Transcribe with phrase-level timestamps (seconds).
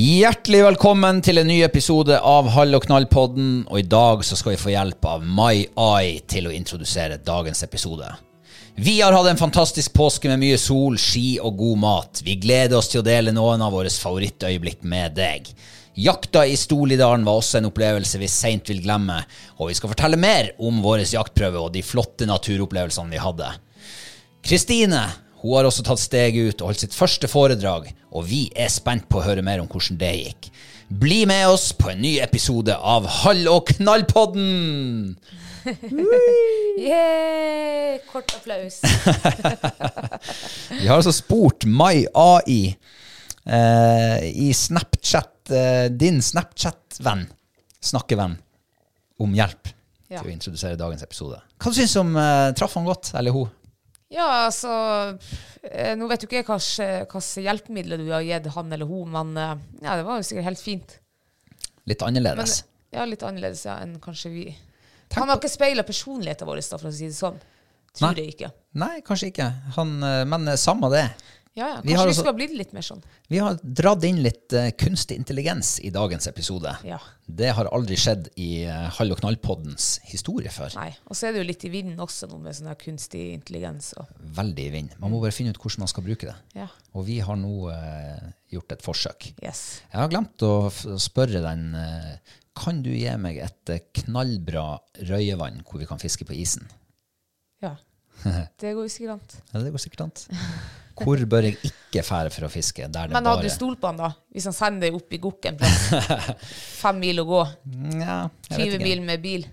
[0.00, 3.66] Hjertelig velkommen til en ny episode av Hall og knall-podden.
[3.68, 8.08] Og i dag så skal vi få hjelp av MyEye til å introdusere dagens episode.
[8.80, 12.22] Vi har hatt en fantastisk påske med mye sol, ski og god mat.
[12.24, 15.52] Vi gleder oss til å dele noen av våre favorittøyeblikk med deg.
[16.00, 19.18] Jakta i Stolidalen var også en opplevelse vi seint vil glemme,
[19.58, 23.52] og vi skal fortelle mer om vår jaktprøve og de flotte naturopplevelsene vi hadde.
[24.48, 25.10] Kristine
[25.42, 29.06] hun har også tatt steget ut og holdt sitt første foredrag, og vi er spent
[29.10, 30.50] på å høre mer om hvordan det gikk.
[30.90, 35.14] Bli med oss på en ny episode av Hall og knall-podden!
[36.80, 37.98] Yeah!
[38.08, 38.78] Kort applaus.
[40.80, 42.70] Vi har altså spurt Mai AI
[43.44, 47.26] eh, i Snapchat, eh, din Snapchat-venn,
[47.84, 48.38] snakkevenn,
[49.20, 49.74] om hjelp
[50.10, 50.22] Ja.
[50.22, 51.36] til å introdusere dagens episode.
[51.60, 53.50] Hva syns du om eh, Traff han godt, eller hun?
[54.10, 54.70] Ja, altså
[55.62, 59.36] eh, Nå vet jo ikke jeg hvilke hjelpemidler du har gitt han eller hun, men
[59.38, 59.54] eh,
[59.84, 60.96] ja, det var jo sikkert helt fint.
[61.86, 62.56] Litt Men, annerledes.
[62.94, 64.44] ja, litt annerledes ja, enn kanskje vi.
[65.10, 67.38] Tenk Han har ikke speila personligheten vår, da, for å si det sånn.
[67.98, 68.22] Tror Nei.
[68.22, 68.50] jeg ikke.
[68.78, 69.46] Nei, kanskje ikke.
[69.78, 71.06] Han, eh, men samme det.
[71.58, 73.00] Ja, ja, Kanskje har vi også- skulle ha blitt litt mer sånn.
[73.28, 76.70] Vi har dratt inn litt uh, kunstig intelligens i dagens episode.
[76.86, 77.00] Ja.
[77.26, 80.70] Det har aldri skjedd i uh, Hall og knall-poddens historie før.
[80.78, 80.92] Nei.
[81.10, 83.90] Og så er det jo litt i vinden også noe med sånn her kunstig intelligens.
[83.98, 84.06] Og,
[84.38, 85.00] Veldig i vinden.
[85.02, 86.36] Man må bare finne ut hvordan man skal bruke det.
[86.54, 86.68] ja.
[86.94, 89.32] Og vi har nå uh, gjort et forsøk.
[89.42, 89.80] Yes.
[89.92, 92.16] Jeg har glemt å spørre den uh,
[92.58, 93.70] Kan du gi meg et
[94.04, 96.66] knallbra røyevann hvor vi kan fiske på isen?
[97.62, 97.76] Ja.
[98.60, 99.42] Det går jo sikkert an.
[99.54, 100.12] Ja, det går sikkert an.
[101.00, 102.88] Hvor bør jeg ikke fære for å fiske?
[102.88, 104.10] Men hadde bare du stolt på han, da?
[104.34, 105.58] Hvis han sender deg opp i Gokken?
[106.82, 107.40] Fem mil å gå.
[108.00, 108.84] Ja, jeg vet 20 ikke.
[108.84, 109.48] mil med bil.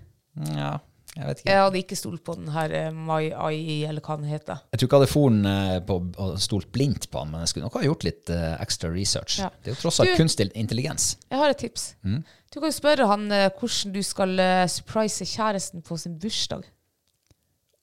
[0.54, 0.76] Ja,
[1.18, 1.50] jeg vet ikke.
[1.50, 4.62] Jeg hadde ikke stolt på den her Mai AI, eller hva den heter.
[4.70, 7.52] Jeg tror ikke jeg hadde foren eh, på og stolt blindt på han, men jeg
[7.52, 9.40] skulle nok ha gjort litt uh, ekstra research.
[9.42, 9.50] Ja.
[9.58, 11.16] Det er jo tross alt kunstig intelligens.
[11.26, 11.92] Jeg har et tips.
[12.06, 12.20] Mm.
[12.52, 16.68] Du kan jo spørre han uh, hvordan du skal uh, surprise kjæresten på sin bursdag.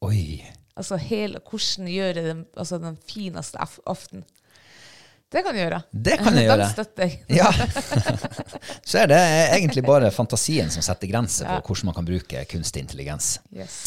[0.06, 0.44] Oi.
[0.76, 4.26] Altså hele, hvordan gjøre den, altså den fineste af aften.
[5.32, 5.80] Det kan du gjøre.
[5.92, 6.58] Det kan jeg gjøre.
[6.66, 7.24] Den støtter jeg.
[7.30, 7.48] Ja.
[8.90, 9.20] Så er det
[9.56, 13.38] egentlig bare fantasien som setter grenser på hvordan man kan bruke kunstig intelligens.
[13.56, 13.80] Yes.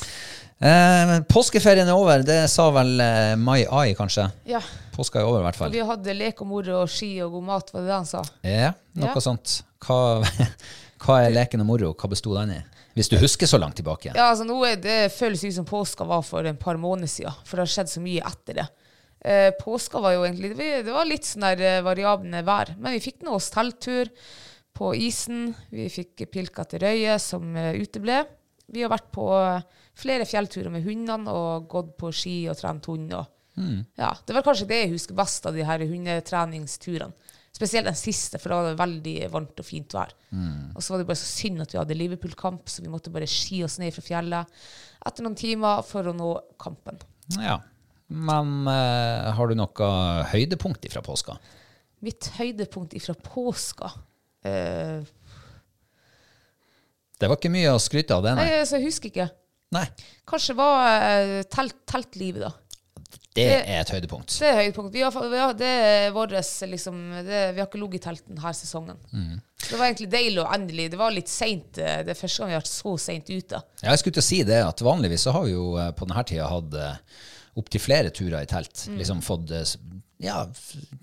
[0.58, 4.24] Eh, påskeferien er over, det sa vel eh, Mai Ai, kanskje?
[4.50, 4.58] Ja.
[4.96, 5.76] Påska er over, i hvert Og fall.
[5.76, 8.24] vi hadde lek og moro og ski og god mat, var det det han sa?
[8.42, 9.22] Ja, noe Ja.
[9.22, 9.60] sånt.
[9.86, 10.00] Hva,
[11.04, 11.92] hva er leken og moro?
[11.94, 12.58] Hva besto den i?
[12.98, 14.10] Hvis du husker så langt tilbake.
[14.10, 17.54] Ja, altså nå det føles ut som påska var for en par måneder siden, for
[17.54, 18.66] det har skjedd så mye etter det.
[19.18, 23.22] Eh, påska var jo egentlig Det var litt sånn der eh, vær, men vi fikk
[23.26, 24.10] nå oss telttur
[24.74, 25.52] på isen.
[25.70, 28.24] Vi fikk pilka til Røye, som eh, uteble.
[28.66, 29.26] Vi har vært på
[29.98, 33.14] flere fjellturer med hundene og gått på ski og trent hund.
[33.14, 33.30] Og,
[33.98, 37.27] ja, det var kanskje det jeg husker best av de her hundetreningsturene.
[37.58, 40.12] Spesielt den siste, for da var det veldig varmt og fint vær.
[40.76, 43.26] Og så var det bare så synd at vi hadde Liverpool-kamp, så vi måtte bare
[43.26, 44.60] ski oss ned fra fjellet
[45.08, 46.28] etter noen timer for å nå
[46.62, 47.00] kampen.
[47.42, 47.56] Ja.
[48.08, 49.88] Men eh, har du noe
[50.30, 51.34] høydepunkt ifra påska?
[52.06, 53.90] Mitt høydepunkt ifra påska
[54.46, 55.02] eh,
[57.18, 58.62] Det var ikke mye å skryte av, det, Nei, nei.
[58.70, 59.26] så jeg husker ikke.
[59.74, 59.82] nei.
[60.30, 62.52] Kanskje var eh, telt, teltlivet, da.
[63.38, 64.34] Det er et høydepunkt.
[64.40, 64.90] Det er høydepunkt.
[64.94, 68.24] Vi har, vi har, det er våres, liksom, det, vi har ikke ligget i telt
[68.26, 68.98] denne sesongen.
[69.12, 69.38] Mm.
[69.58, 70.86] Så det var egentlig deilig og endelig.
[70.92, 71.78] Det var litt seint.
[71.78, 73.62] eh, Det er første gang vi har vært så seint ute.
[73.82, 76.08] Ja, jeg skulle til å si det, at vanligvis så har vi jo eh, på
[76.08, 77.20] denne tida hatt uh,
[77.58, 78.86] opptil flere turer i telt.
[78.88, 78.98] Mm.
[79.02, 79.76] Liksom fått eh,
[80.24, 80.42] ja,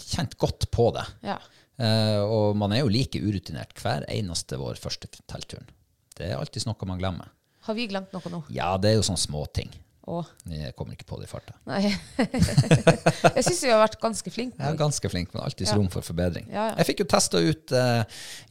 [0.06, 1.06] kjent godt på det.
[1.28, 1.40] Ja.
[1.76, 5.68] Uh, og man er jo like urutinert hver eneste vår første teltturen.
[6.16, 7.31] Det er alltid noe man glemmer.
[7.68, 8.44] Har vi glemt noe nå?
[8.54, 9.74] Ja, det er jo sånne småting.
[10.06, 10.19] Å,
[10.52, 11.56] Jeg kommer ikke på det i farta.
[11.66, 11.90] nei.
[13.36, 14.60] jeg syns vi har vært ganske flinke.
[14.62, 15.78] Jeg er ganske flink, men alltids Ja.
[15.80, 16.46] rom for forbedring.
[16.52, 16.75] Ja, ja.
[16.81, 18.04] Jeg fikk jo testa ut uh,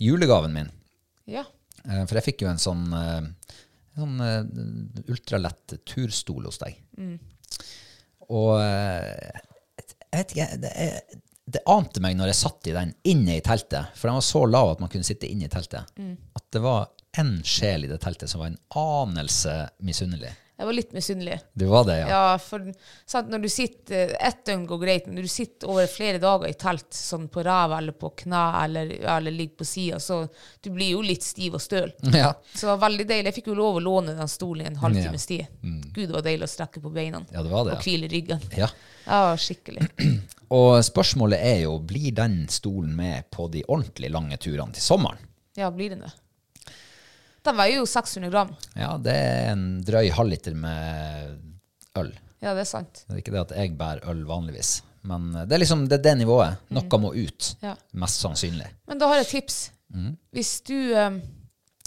[0.03, 0.73] julegaven min.
[1.31, 1.45] Ja.
[1.87, 3.23] Uh, for jeg fikk jo en sånn, uh,
[3.95, 4.19] sånn
[5.07, 6.75] ultralett turstol hos deg.
[6.99, 7.19] Mm.
[8.35, 11.23] Og jeg vet ikke, det, er,
[11.55, 14.45] det ante meg når jeg satt i den inne i teltet, for den var så
[14.49, 16.17] lav at man kunne sitte inne i teltet, Mm.
[16.39, 16.89] at det var
[17.21, 19.53] en sjel i det teltet som var en anelse
[19.87, 20.33] misunnelig.
[20.55, 21.37] Jeg var litt misunnelig.
[21.59, 22.09] Du var det, ja?
[22.13, 22.63] Ja, for
[23.11, 26.47] sant, når du sitter Ett døgn går greit, men når du sitter over flere dager
[26.47, 30.21] i telt, sånn på ræva eller på kne eller, eller ligger på sida, så
[30.63, 31.91] du blir jo litt stiv og støl.
[32.15, 32.31] Ja.
[32.55, 33.33] Så det var veldig deilig.
[33.33, 35.47] Jeg fikk jo lov å låne den stolen i en halvtimes Ja.
[35.65, 35.81] Mm.
[35.91, 38.45] Gud, det var deilig å strekke på beina Ja, det var det, og hvile ryggen.
[38.57, 38.71] ja.
[39.05, 39.85] Ja, skikkelig.
[40.55, 45.19] Og spørsmålet er jo, blir den stolen med på de ordentlig lange turene til sommeren?
[45.59, 46.13] Ja, blir den det?
[47.45, 48.55] Den veier jo 600 gram.
[48.79, 51.35] Ja, det er en drøy halvliter med
[52.01, 52.11] øl.
[52.45, 53.05] Ja, det er sant.
[53.07, 54.79] Det er ikke det at jeg bærer øl vanligvis.
[55.05, 56.61] Men det er liksom det, er det nivået.
[56.73, 57.55] Noe må ut.
[57.65, 57.75] Ja.
[58.01, 58.69] Mest sannsynlig.
[58.89, 59.59] Men da har jeg et tips.
[59.93, 60.13] Mm.
[60.35, 61.21] Hvis du eh,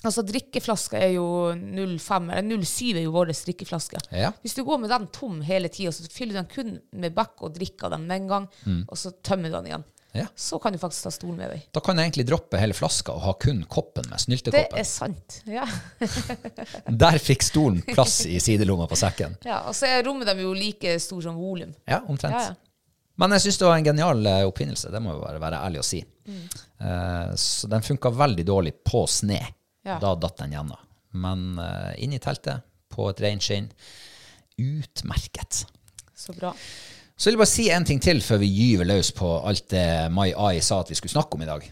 [0.05, 1.25] Altså, drikkeflaska er jo
[1.57, 3.99] 0,5 eller 0,7 er jo vår drikkeflaske.
[4.13, 4.29] Ja.
[4.43, 7.41] Hvis du går med den tom hele tida, så fyller du den kun med bekk
[7.41, 8.45] og drikker den med en gang,
[8.85, 9.87] og så tømmer du den igjen.
[10.17, 10.27] Ja.
[10.35, 11.65] Så kan du faktisk ta stolen med deg.
[11.75, 15.41] Da kan jeg egentlig droppe hele flaska og ha kun koppen med Det er sant.
[15.45, 15.67] Ja.
[17.03, 19.37] Der fikk stolen plass i sidelomma på sekken.
[19.45, 21.73] ja og så er rommet dem jo like stor som volum.
[21.85, 22.35] Ja, omtrent.
[22.35, 22.55] Ja, ja.
[23.17, 25.81] Men jeg syns det var en genial eh, oppfinnelse, det må jeg bare være ærlig
[25.81, 26.03] å si.
[26.27, 26.43] Mm.
[26.85, 29.39] Eh, så den funka veldig dårlig på sne.
[29.87, 29.97] Ja.
[30.03, 30.83] Da datt den gjennom.
[31.17, 33.69] Men uh, inne i teltet, på et reinskinn,
[34.59, 35.63] utmerket.
[36.17, 36.51] Så bra.
[37.17, 39.85] Så vil jeg bare si en ting til før vi gyver løs på alt det
[40.13, 41.63] Mai Ai sa at vi skulle snakke om i dag.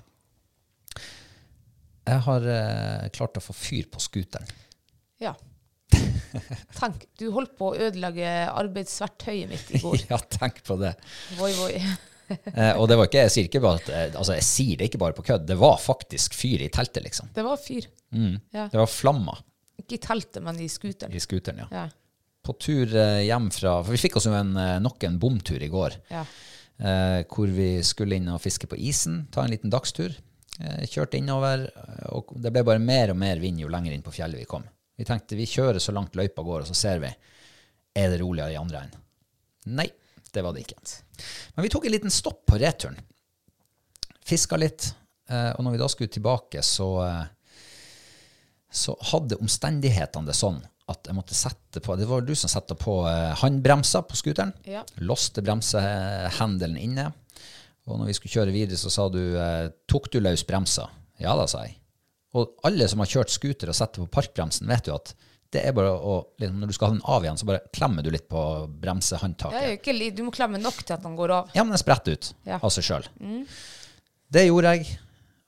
[2.06, 4.50] Jeg har eh, klart å få fyr på scooteren.
[5.21, 5.36] Ja.
[6.80, 10.01] Tenk, du holdt på å ødelegge arbeidsverktøyet mitt i går.
[10.12, 10.95] ja, tenk på det.
[11.39, 11.74] Voi, voi.
[12.25, 14.88] Eh, og det var ikke, jeg sier ikke bare at eh, altså jeg sier det
[14.89, 17.27] ikke bare på kødd, det var faktisk fyr i teltet, liksom.
[17.36, 17.86] Det var fyr.
[18.50, 18.63] Ja.
[18.65, 19.44] Det var flammer
[19.77, 21.13] Ikke i teltet, men i scooteren.
[21.13, 21.68] i scooteren, ja.
[21.69, 21.83] Ja.
[22.45, 25.62] På tur eh, hjem fra For vi fikk oss jo en, eh, nok en bomtur
[25.65, 25.95] i går.
[26.13, 26.21] Ja.
[26.77, 30.13] eh, hvor vi skulle inn og fiske på isen, ta en liten dagstur.
[30.59, 34.06] Eh, kjørte innover, eh, og det ble bare mer og mer vind jo lenger inn
[34.06, 34.63] på fjellet vi kom.
[34.95, 37.09] Vi tenkte vi kjører så langt løypa går, og så ser vi
[37.95, 39.01] er det roligere i andre enden.
[39.75, 39.88] Nei,
[40.31, 40.77] det var det ikke.
[41.56, 43.00] Men vi tok en liten stopp på returen.
[44.25, 44.92] Fiska litt,
[45.30, 46.89] eh, og når vi da skulle tilbake, så,
[48.71, 52.75] så hadde omstendighetene det sånn at jeg måtte sette på Det var du som satte
[52.77, 53.31] på eh,
[54.05, 54.53] på scooteren.
[54.69, 54.83] Ja.
[55.01, 57.07] Låste bremsehendelen inne.
[57.85, 60.87] Og når vi skulle kjøre videre, så sa du eh, Tok du løs bremsa?
[61.21, 61.77] Ja da, sa jeg.
[62.35, 65.13] Og alle som har kjørt scooter og setter på parkbremsen, vet jo at
[65.56, 68.04] det er bare å liksom, Når du skal ha den av igjen, så bare klemmer
[68.04, 69.77] du litt på Ja, bremsehåndtaket.
[69.80, 71.54] ikke, du må klemme nok til at den går av.
[71.56, 72.59] Ja, men den spretter ut Ja.
[72.61, 73.07] av seg sjøl.
[74.35, 74.97] Det gjorde jeg,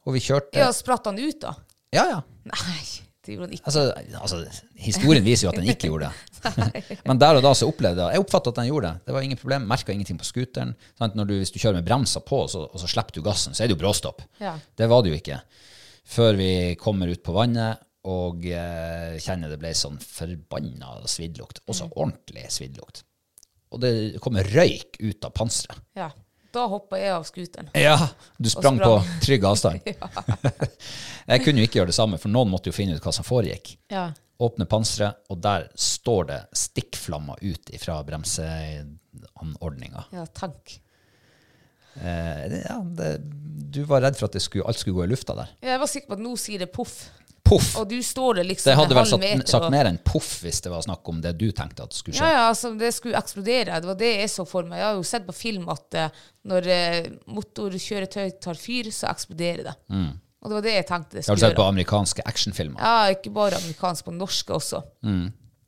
[0.06, 0.56] og vi kjørte.
[0.62, 1.56] Ja, spratt han ut, da?
[1.92, 2.22] Ja, ja.
[2.48, 2.84] Nei,
[3.28, 3.66] det gjorde han ikke.
[3.70, 3.84] Altså,
[4.22, 6.52] altså, historien viser jo at den ikke gjorde det.
[7.10, 9.08] Men der og da så opplevde jeg Jeg oppfattet at den gjorde det.
[9.08, 9.66] Det var ingen problem.
[9.68, 10.76] Merka ingenting på scooteren.
[11.00, 11.18] Sant?
[11.20, 13.64] Når du, hvis du kjører med bremser på, så, og så slipper du gassen, så
[13.64, 14.24] er det jo bråstopp.
[14.40, 14.56] Ja.
[14.80, 15.42] Det var det jo ikke.
[16.08, 21.60] Før vi kommer ut på vannet og eh, kjenner det ble sånn forbanna sviddlukt.
[21.68, 23.04] Også ordentlig sviddlukt.
[23.76, 23.92] Og det
[24.24, 25.84] kommer røyk ut av panseret.
[26.00, 26.08] Ja.
[26.58, 27.70] Da hoppa jeg av scooteren.
[27.78, 27.98] Ja,
[28.38, 29.04] du sprang, sprang.
[29.04, 29.80] på trygg avstand.
[31.32, 33.28] jeg kunne jo ikke gjøre det samme, for noen måtte jo finne ut hva som
[33.28, 33.76] foregikk.
[33.94, 34.10] Ja.
[34.42, 40.02] Åpne panseret, og der står det stikkflammer ut fra bremseanordninga.
[40.14, 40.80] ja, tank.
[41.98, 43.18] Eh, ja, det,
[43.74, 45.54] du var redd for at det skulle, alt skulle gå i lufta der.
[45.66, 47.00] Jeg var sikker på at nå sier det poff.
[47.48, 47.70] Poff!
[47.80, 50.72] Og du står der liksom Det hadde vel sagt, sagt mer enn poff hvis det
[50.74, 52.28] var snakk om det du tenkte at skulle skje.
[52.28, 53.82] Ja, ja, altså det skulle eksplodere.
[53.82, 54.82] Det var det jeg så for meg.
[54.82, 59.68] Jeg har jo sett på film at uh, når eh, motorkjøretøy tar fyr, så eksploderer
[59.72, 59.76] det.
[60.44, 61.34] Og det var det jeg tenkte det skulle gjøre.
[61.34, 61.76] Har du sett på gjøre.
[61.76, 62.80] amerikanske actionfilmer?
[62.84, 64.84] Ja, ikke bare amerikanske, på norske også.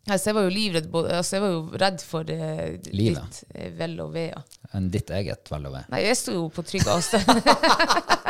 [0.09, 3.69] Altså, jeg var jo livredd både, altså, jeg var jo redd for eh, ditt eh,
[3.77, 4.29] vel og ve.
[4.31, 4.41] Ja.
[4.77, 5.83] Enn ditt eget vel og ve.
[5.91, 7.29] Nei, jeg sto jo på trygg avstand.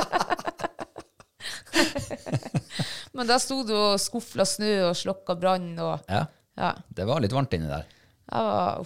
[3.18, 6.26] Men da sto du og skufla snø og slokka brann og Ja,
[6.60, 6.74] Ja.
[6.90, 7.86] det var litt varmt inni der.
[8.30, 8.86] Var.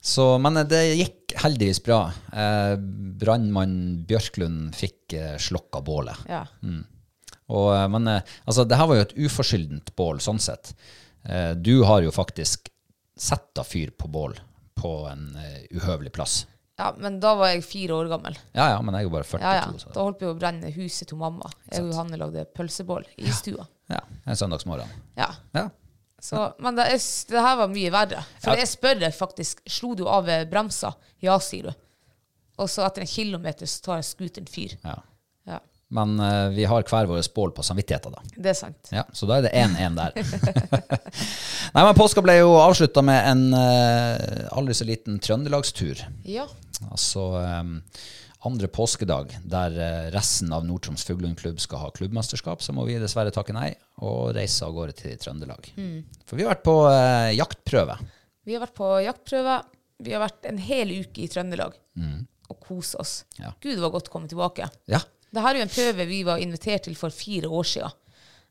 [0.00, 1.98] Så, men det gikk heldigvis bra.
[2.32, 2.76] Eh,
[3.20, 6.22] Brannmann Bjørklund fikk eh, slokka bålet.
[6.30, 6.44] Ja.
[7.48, 10.70] Og, eh, men eh, altså, det her var jo et uforskyldent bål, sånn sett.
[11.26, 12.70] Eh, du har jo faktisk
[13.18, 14.38] setta fyr på bål
[14.78, 16.44] på en uh, uhøvelig plass.
[16.78, 18.36] Ja, men da var jeg fire år gammel.
[18.54, 19.42] Ja, ja, men jeg er bare 42.
[19.42, 19.92] Ja, ja.
[19.96, 21.50] Da holdt vi å brenne huset til mamma.
[21.72, 23.66] Jeg og Johanne lagde pølsebål i stua.
[23.90, 24.90] Ja, en søndagsmorgen.
[25.18, 25.32] Ja.
[25.56, 25.66] Ja.
[26.22, 28.22] Så, men det, er, det her var mye verre.
[28.42, 28.64] For Ja.
[28.64, 30.94] jeg spør deg faktisk, slo du av bremsa?
[31.22, 31.76] Ja, sier du.
[32.58, 34.74] Og så etter en kilometer så tar jeg scooteren fyr.
[34.84, 34.96] ja.
[35.48, 35.60] Ja,
[35.94, 38.20] Men uh, vi har hver vår bål på samvittigheten, da.
[38.36, 38.90] det er sant.
[38.92, 40.18] Ja, så da er det 1-1 der.
[41.74, 46.02] Nei, men påska ble jo avslutta med en uh, aldri så liten trøndelagstur.
[46.28, 46.44] Ja.
[46.86, 47.72] Altså eh,
[48.48, 53.34] andre påskedag, der eh, resten av Nord-Troms Fuglehundklubb skal ha klubbmesterskap, så må vi dessverre
[53.34, 53.72] takke nei
[54.04, 55.72] og reise av gårde til Trøndelag.
[56.28, 57.98] For vi har vært på eh, jaktprøve.
[58.46, 59.60] Vi har vært på jaktprøve.
[60.06, 61.74] Vi har vært en hel uke i Trøndelag
[62.48, 63.14] og kosa oss.
[63.36, 63.50] Ja.
[63.60, 64.68] Gud, det var godt å komme tilbake.
[64.88, 65.02] Ja.
[65.28, 67.96] Dette er jo en prøve vi var invitert til for fire år siden.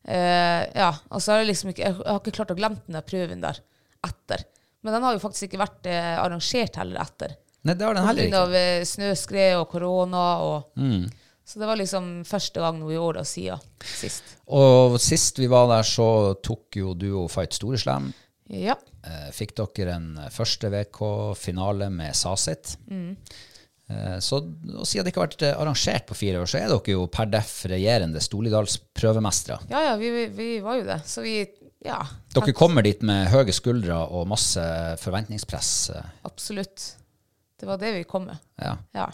[0.08, 3.58] Uh, ja, altså jeg liksom ikke, jeg har ikke klart å glemme den prøven der
[4.06, 4.46] etter.
[4.86, 7.34] Men den har jo faktisk ikke vært eh, arrangert heller etter.
[7.68, 8.44] Nei, det har den heller ikke.
[8.48, 10.26] av eh, snøskred og korona.
[10.48, 11.08] Og, Mm.
[11.48, 14.34] Så det var liksom første gang nå i åra siden sist.
[14.52, 18.10] Og sist vi var der, så tok jo du og Fight Storeslem.
[18.52, 18.76] Ja.
[19.08, 22.76] Eh, fikk dere en første VK-finale med Sasit.
[22.92, 23.16] Mm.
[24.20, 26.92] så og siden det ikke har vært eh, arrangert på fire år, så er dere
[26.98, 29.62] jo per deff regjerende Stolidalsprøvemestere.
[29.72, 31.00] ja, ja, vi, vi, var jo det.
[31.08, 31.38] Så vi
[31.86, 32.02] Ja.
[32.34, 34.60] Dere kommer dit med høye skuldre og masse
[35.00, 35.90] forventningspress.
[35.96, 36.96] eh, Absolutt.
[37.60, 38.38] Det var det vi kom med.
[38.62, 38.76] Ja.
[38.94, 39.08] Ja.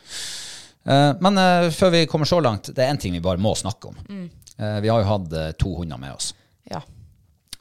[0.83, 3.53] Uh, Men uh, før vi kommer så langt, det er én ting vi bare må
[3.55, 3.97] snakke om.
[4.59, 6.33] Eh, Vi har jo hatt to hunder med oss.
[6.69, 6.81] ja.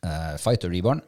[0.03, 1.01] Eh, Fight Reborn.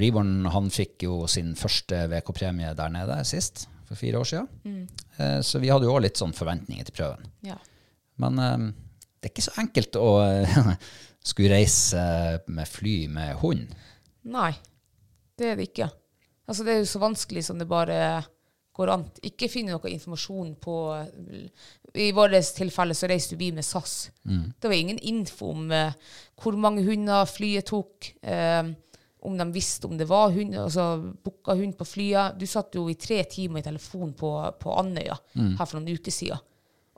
[0.00, 4.88] Reborn han fikk jo sin første VK-premie der nede sist, for fire år siden.
[5.18, 7.28] Eh, så vi hadde jo òg litt sånn forventninger til prøven.
[7.46, 7.58] ja.
[8.22, 10.08] Men det er ikke så enkelt å
[11.30, 12.02] skulle reise
[12.46, 13.72] med fly med hund.
[14.28, 14.50] Nei,
[15.38, 15.88] det er det ikke.
[16.48, 17.98] Altså, det er jo så vanskelig som det bare
[18.76, 19.04] går an.
[19.28, 20.76] Ikke finne noe informasjon på
[22.00, 24.10] I vårt tilfelle så reiste vi med SAS.
[24.58, 25.92] Det var ingen info om uh,
[26.40, 28.70] hvor mange hunder flyet tok, eh,
[29.22, 30.86] om de visste om det var hund, altså
[31.22, 32.40] booka hund på flyet.
[32.40, 36.10] Du satt jo i tre timer i telefon på, på Andøya her for noen uker
[36.14, 36.40] siden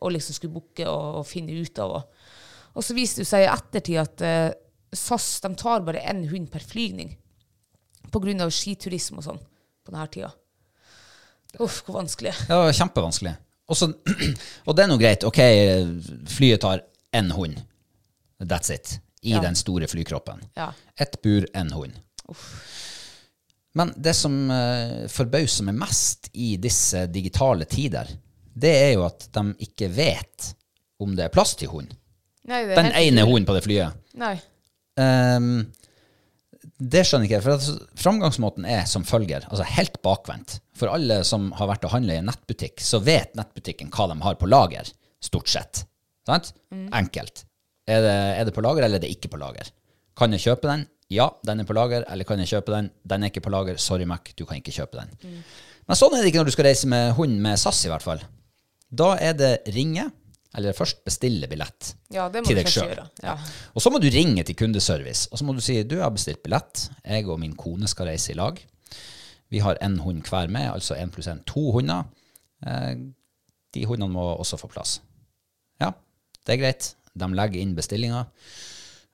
[0.04, 1.98] og liksom skulle booke og, og finne ut av.
[1.98, 2.30] Og,
[2.76, 4.48] og så viste det seg i ettertid at uh,
[4.94, 7.12] SAS de tar bare én hund per flygning
[8.14, 8.48] pga.
[8.50, 9.40] skiturisme og sånn
[9.84, 10.30] på denne tida.
[11.62, 12.32] Uff, hvor vanskelig.
[12.48, 13.34] Ja, det var kjempevanskelig.
[13.70, 13.88] Også,
[14.66, 15.24] og det er nå greit.
[15.28, 15.38] Ok,
[16.34, 16.82] flyet tar
[17.14, 17.60] én hund.
[18.42, 18.98] That's it.
[19.24, 19.40] I Ja.
[19.40, 20.42] den store flykroppen.
[20.58, 20.72] Ja.
[21.00, 21.94] Ett bur, én hund.
[23.74, 28.10] Men det som uh, forbauser meg mest i disse digitale tider,
[28.54, 30.50] det er jo at de ikke vet
[31.02, 31.90] om det er plass til hund.
[32.46, 33.96] Nei, Den ene hunden på det flyet.
[34.20, 34.34] Nei.
[35.00, 35.64] Ehm,
[36.78, 37.44] det skjønner ikke jeg.
[37.44, 40.58] For at framgangsmåten er som følger, altså helt bakvendt.
[40.74, 44.18] For alle som har vært og handla i en nettbutikk, så vet nettbutikken hva de
[44.24, 44.90] har på lager,
[45.22, 45.84] stort sett.
[46.26, 46.50] Sant?
[46.72, 47.44] Enkelt.
[47.86, 49.70] Er det, er det på lager, eller er det ikke på lager?
[50.18, 50.86] Kan jeg kjøpe den?
[51.12, 52.06] Ja, den er på lager.
[52.10, 52.90] Eller kan jeg kjøpe den?
[53.04, 53.78] Den er ikke på lager.
[53.82, 55.40] Sorry, Mac, du kan ikke kjøpe den.
[55.84, 58.04] Men sånn er det ikke når du skal reise med hund med SAS, i hvert
[58.04, 58.22] fall.
[58.94, 60.08] Da er det ringe,
[60.54, 63.00] eller først bestille billett Ja, det må til deg sjøl.
[63.24, 63.34] Ja.
[63.74, 66.14] Og så må du ringe til kundeservice, og så må du si du jeg har
[66.14, 66.86] bestilt billett.
[67.02, 68.60] Jeg og min kone skal reise i lag.
[69.52, 71.42] Vi har én hund hver med, altså én pluss én.
[71.50, 72.06] To hunder.
[72.66, 72.94] Eh,
[73.74, 74.98] de hundene må også få plass.
[75.82, 75.92] Ja,
[76.46, 76.94] det er greit.
[77.14, 78.24] De legger inn bestillinga.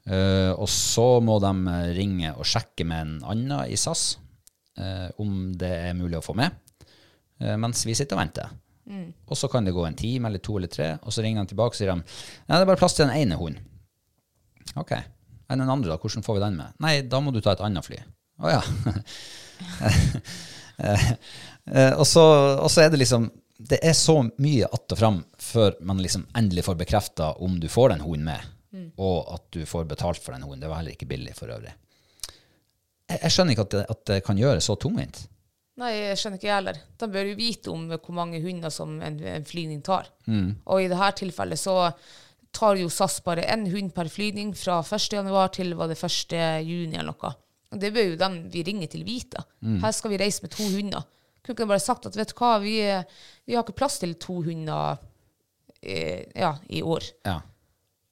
[0.07, 1.53] Eh, og så må de
[1.97, 4.15] ringe og sjekke med en annen i SAS
[4.79, 6.57] eh, om det er mulig å få med,
[7.61, 8.51] mens vi sitter og venter.
[9.31, 11.53] Og så kan det gå en time eller to eller tre, og så ringer de
[11.53, 12.05] tilbake og sier han,
[12.47, 13.67] nei, det er bare plass til den ene hunden.
[14.81, 14.95] Ok.
[15.51, 15.99] Enn den andre, da?
[15.99, 16.79] Hvordan får vi den med?
[16.83, 18.01] Nei, da må du ta et annet fly.
[18.41, 18.65] Å ja.
[20.81, 21.11] Eh,
[21.69, 22.23] eh, og, så,
[22.57, 23.27] og så er det liksom
[23.69, 27.67] Det er så mye att og fram før man liksom endelig får bekrefta om du
[27.69, 28.47] får den hunden med,
[28.97, 30.63] og at du får betalt for den hunden.
[30.63, 31.75] Det var heller ikke billig for øvrig.
[33.11, 35.21] Jeg, jeg skjønner ikke at det, at det kan gjøres så tungvint.
[35.81, 36.81] Nei, jeg skjønner ikke jeg heller.
[37.01, 40.11] De bør jo vite om hvor mange hunder som en, en flygning tar.
[40.69, 41.77] Og i dette tilfellet så
[42.53, 45.13] tar jo SAS bare én hund per flygning fra 1.
[45.15, 46.37] januar til var det 1.
[46.67, 47.33] juni eller noe.
[47.71, 49.45] Og det bør jo dem vi ringer til vite.
[49.63, 49.79] Mm.
[49.85, 51.07] Her skal vi reise med to hunder.
[51.41, 52.75] Kunne ikke de bare sagt at vet du hva, vi,
[53.47, 54.99] vi har ikke plass til to hunder
[55.81, 57.07] eh, ja, i år.
[57.29, 57.39] Ja.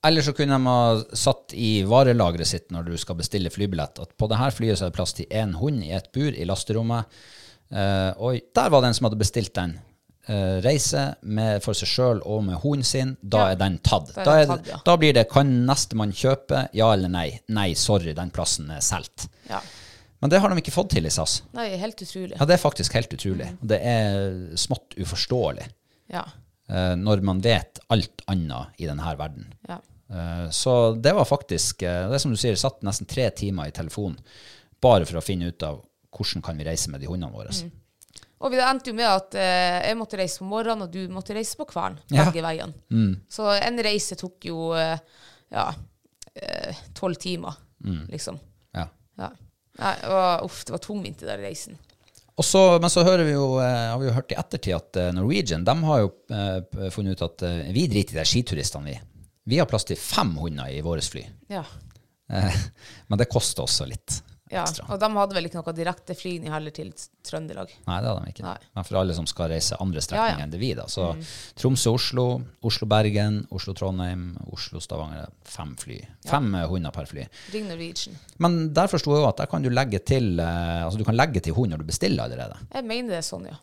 [0.06, 4.14] Eller så kunne de ha satt i varelageret sitt når du skal bestille flybillett, at
[4.14, 7.10] på dette flyet så er det plass til én hund i et bur i lasterommet.
[7.70, 9.78] Eh, og der var den som hadde bestilt den.
[10.28, 13.14] eh, reise med, for seg sjøl og med hunden sin.
[13.22, 13.52] Da Ja.
[13.52, 14.10] er den tatt.
[14.14, 14.76] Da er tatt, ja.
[14.84, 17.40] da blir det kan nestemann kjøpe, ja eller nei.
[17.48, 19.28] Nei, sorry, den plassen er solgt.
[19.48, 19.60] Ja.
[20.20, 21.38] Men det har de ikke fått til i SAS.
[21.54, 22.36] Nei, helt utrolig.
[22.38, 23.46] Ja, Det er faktisk helt utrolig.
[23.54, 23.58] Mm.
[23.68, 25.64] Det er smått uforståelig
[26.12, 26.24] Ja.
[26.68, 29.46] uh, når man vet alt annet i denne verden.
[29.66, 29.78] ja.
[30.10, 33.70] Uh, Så det var faktisk uh, Det som du sier, satt nesten tre timer i
[33.70, 34.18] telefonen
[34.80, 35.80] bare for å finne ut av
[36.18, 37.54] hvordan kan vi reise med de hundene våre.
[37.54, 37.70] Mm.
[38.38, 41.34] Og vi endte jo med at eh, jeg måtte reise på morgenen, og du måtte
[41.34, 41.98] reise på kvelden.
[42.14, 42.28] Ja.
[42.30, 42.74] veiene.
[42.90, 43.16] Mm.
[43.30, 44.94] Så en reise tok jo eh,
[45.54, 45.66] ja,
[46.34, 47.58] eh, tolv timer,
[48.12, 48.38] liksom.
[48.76, 48.86] Ja.
[49.18, 49.32] Ja.
[49.78, 51.78] Nei, og, uff, det var tungvint, den der reisen.
[52.38, 54.98] Og så, men så hører vi jo, eh, har vi jo hørt i ettertid at
[55.02, 58.92] eh, Norwegian de har jo eh, funnet ut at eh, vi driter i de skituristene,
[58.92, 58.98] vi.
[59.48, 61.24] Vi har plass til fem hunder i vårt fly.
[61.50, 61.64] Ja.
[62.30, 62.58] Eh,
[63.10, 64.20] Men det koster også litt
[64.50, 64.64] ja.
[64.64, 64.86] ekstra.
[64.92, 66.92] Og de hadde vel ikke noe direkte direkteflygning heller til
[67.26, 67.72] Trøndelag.
[67.86, 68.44] Nei, det hadde de ikke.
[68.46, 68.56] Nei.
[68.76, 70.46] Men for alle som skal reise andre strekninger Ja, ja.
[70.46, 70.86] enn det vi, da.
[70.90, 71.10] Så
[71.58, 72.26] Tromsø-Oslo,
[72.68, 74.24] Oslo-Bergen, Oslo-Trondheim,
[74.54, 75.30] Oslo-Stavanger.
[75.48, 75.98] Fem fly.
[76.28, 77.26] Fem eh, hunder per fly.
[77.54, 78.18] Ring Norwegian.
[78.44, 81.18] Men der forsto jeg jo at der kan du legge til eh, altså du kan
[81.18, 82.60] legge til hund når du bestiller allerede.
[82.72, 83.58] Jeg mener det er sånn, ja.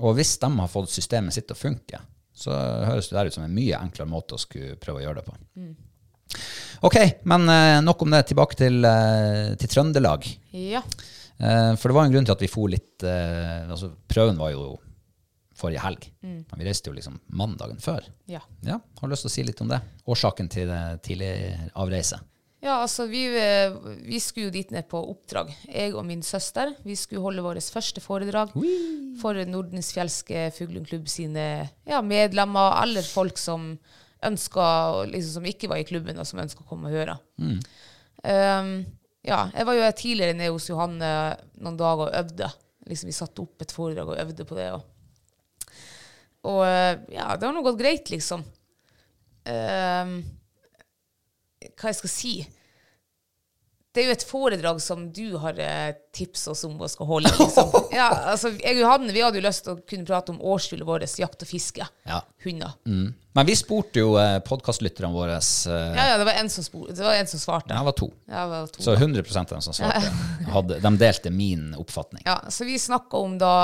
[0.00, 2.02] Og hvis de har fått systemet sitt til å funke,
[2.40, 2.54] så
[2.88, 5.28] høres det der ut som en mye enklere måte å skulle prøve å gjøre det
[5.28, 5.38] på.
[6.80, 8.22] Ok, men eh, nok om det.
[8.30, 10.24] Tilbake til, eh, til Trøndelag.
[10.56, 10.80] Ja.
[11.36, 14.74] Eh, for det var en grunn til at vi for litt altså Prøven var jo
[15.60, 16.08] forrige helg.
[16.24, 18.06] Men vi reiste jo liksom mandagen før.
[18.28, 18.40] Ja.
[18.64, 19.80] Ja, Har lyst til å si litt om det?
[20.08, 22.20] Årsaken til det tidligere avreise?
[22.60, 23.22] Ja, altså vi,
[24.04, 25.52] vi skulle jo dit ned på oppdrag.
[25.68, 26.74] Jeg og min søster.
[26.84, 28.52] Vi skulle holde vårt første foredrag
[29.20, 31.46] for Nordensfjelske Fuglundklubb sine
[31.88, 33.74] ja, medlemmer, eller folk som
[34.26, 34.64] ønska,
[35.10, 37.16] liksom, som ikke var i klubben, og som ønska å komme og høre.
[38.20, 38.72] Um,
[39.24, 41.10] ja, jeg var jo tidligere nede hos Johanne
[41.60, 42.50] noen dager og øvde.
[42.88, 44.70] Liksom, vi satte opp et foredrag og øvde på det.
[44.76, 45.74] Og,
[46.50, 48.44] og eh, ja, det har nå gått greit, liksom.
[49.44, 50.14] Um,
[51.76, 52.34] hva jeg skal si.
[53.90, 57.32] Det er jo et foredrag som du har tipsa tipset oss om å skal holde.
[57.38, 57.72] Liksom.
[58.00, 60.86] Ja, altså, jeg og Johanne vi hadde jo lyst til å kunne prate om årsfuglet
[60.86, 61.86] vårt, jakt og fiske.
[62.06, 62.20] Ja.
[62.44, 62.76] Hunder.
[62.86, 63.10] Mm.
[63.34, 66.86] Men vi spurte jo eh, podkastlytterne våre eh, Ja, ja, det var en som, spor,
[66.90, 67.74] det var en som svarte.
[67.74, 68.10] Det var to.
[68.26, 68.82] Ja, det var to.
[68.86, 70.14] Så 100% av dem som svarte,
[70.54, 72.22] hadde, de delte min oppfatning.
[72.26, 73.54] Ja, så vi snakka om da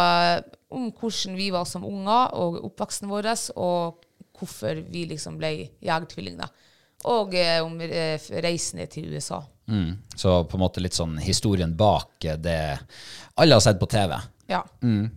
[0.74, 4.02] om hvordan vi var som unger, og oppveksten vår, og
[4.38, 5.52] hvorfor vi liksom ble
[5.86, 6.50] jegertvillinger.
[7.10, 9.44] Og eh, om reisen reisene til USA.
[9.68, 9.96] Mm.
[10.14, 12.58] Så på en måte litt sånn historien bak eh, det
[13.34, 14.14] alle har sett på TV.
[14.50, 14.62] Ja.
[14.80, 15.08] Um,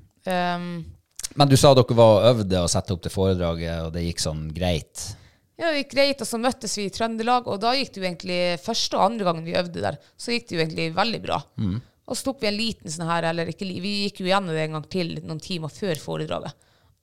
[1.35, 4.23] Men du sa dere var og øvde og satte opp det foredraget, og det gikk
[4.23, 5.05] sånn greit.
[5.59, 8.07] ja, det gikk greit, og så møttes vi i Trøndelag, og da gikk det jo
[8.07, 11.39] egentlig første og andre gangen vi øvde der, så gikk det jo egentlig veldig bra.
[12.09, 14.65] Og så tok vi en liten sånn her, eller ikke Vi gikk jo gjennom det
[14.65, 16.55] en gang til noen timer før foredraget.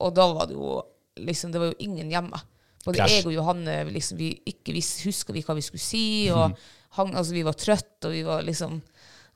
[0.02, 0.80] Og da var det jo
[1.16, 2.40] liksom Det var jo ingen hjemme.
[2.84, 3.14] Både Krasj.
[3.14, 4.74] jeg og Johanne liksom, vi ikke
[5.06, 6.58] huska vi hva vi skulle si, og
[6.98, 8.80] hang, altså, vi var trøtte, og vi var liksom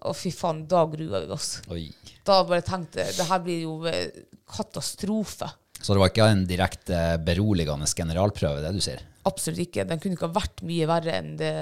[0.00, 1.48] Å, fy faen, da grua vi oss.
[1.68, 1.82] Oi.
[2.24, 5.50] Da bare tenkte jeg det her blir jo eh, katastrofe.
[5.76, 9.02] Så det var ikke en direkte beroligende generalprøve, det du sier?
[9.28, 9.84] Absolutt ikke.
[9.88, 11.52] Den kunne ikke ha vært mye verre enn det,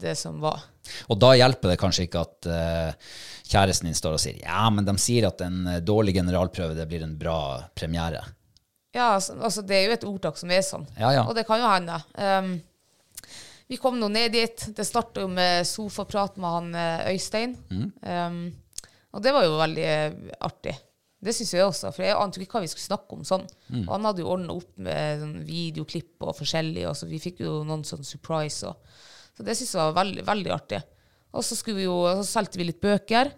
[0.00, 0.64] det som var.
[1.12, 3.12] Og da hjelper det kanskje ikke at uh,
[3.48, 6.88] kjæresten din står og sier ja, men de sier at en eh, dårlig generalprøve det
[6.88, 7.38] blir en bra
[7.76, 8.24] premiere.
[8.92, 10.84] Ja, altså, altså det er jo et ordtak som er sånn.
[10.98, 11.24] Ja, ja.
[11.24, 11.96] Og det kan jo hende.
[12.16, 12.54] Um,
[13.72, 14.66] vi kom nå ned dit.
[14.76, 17.54] Det starta jo med sofaprat med han eh, Øystein.
[17.72, 17.86] Mm.
[18.04, 18.40] Um,
[19.16, 20.74] og det var jo veldig eh, artig.
[21.22, 23.46] Det syns jeg også, for jeg ante ikke hva vi skulle snakke om sånn.
[23.70, 23.84] Mm.
[23.84, 27.44] Og han hadde jo ordna opp med sånn videoklipp og forskjellig, og så vi fikk
[27.44, 28.68] jo noen sånn surprise.
[28.68, 28.98] Og,
[29.38, 30.82] så det syns jeg var veldig, veldig artig.
[31.32, 33.32] Og så, skulle vi jo, så solgte vi litt bøker.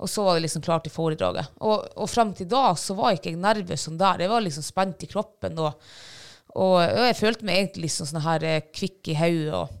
[0.00, 1.52] Og så var det liksom klart til foredraget.
[1.66, 4.24] Og, og frem til da så var ikke jeg nervøs sånn der.
[4.24, 5.60] Jeg var liksom spent i kroppen.
[5.60, 5.76] Og,
[6.54, 9.80] og, og jeg følte meg egentlig liksom sånn her eh, kvikk i hodet og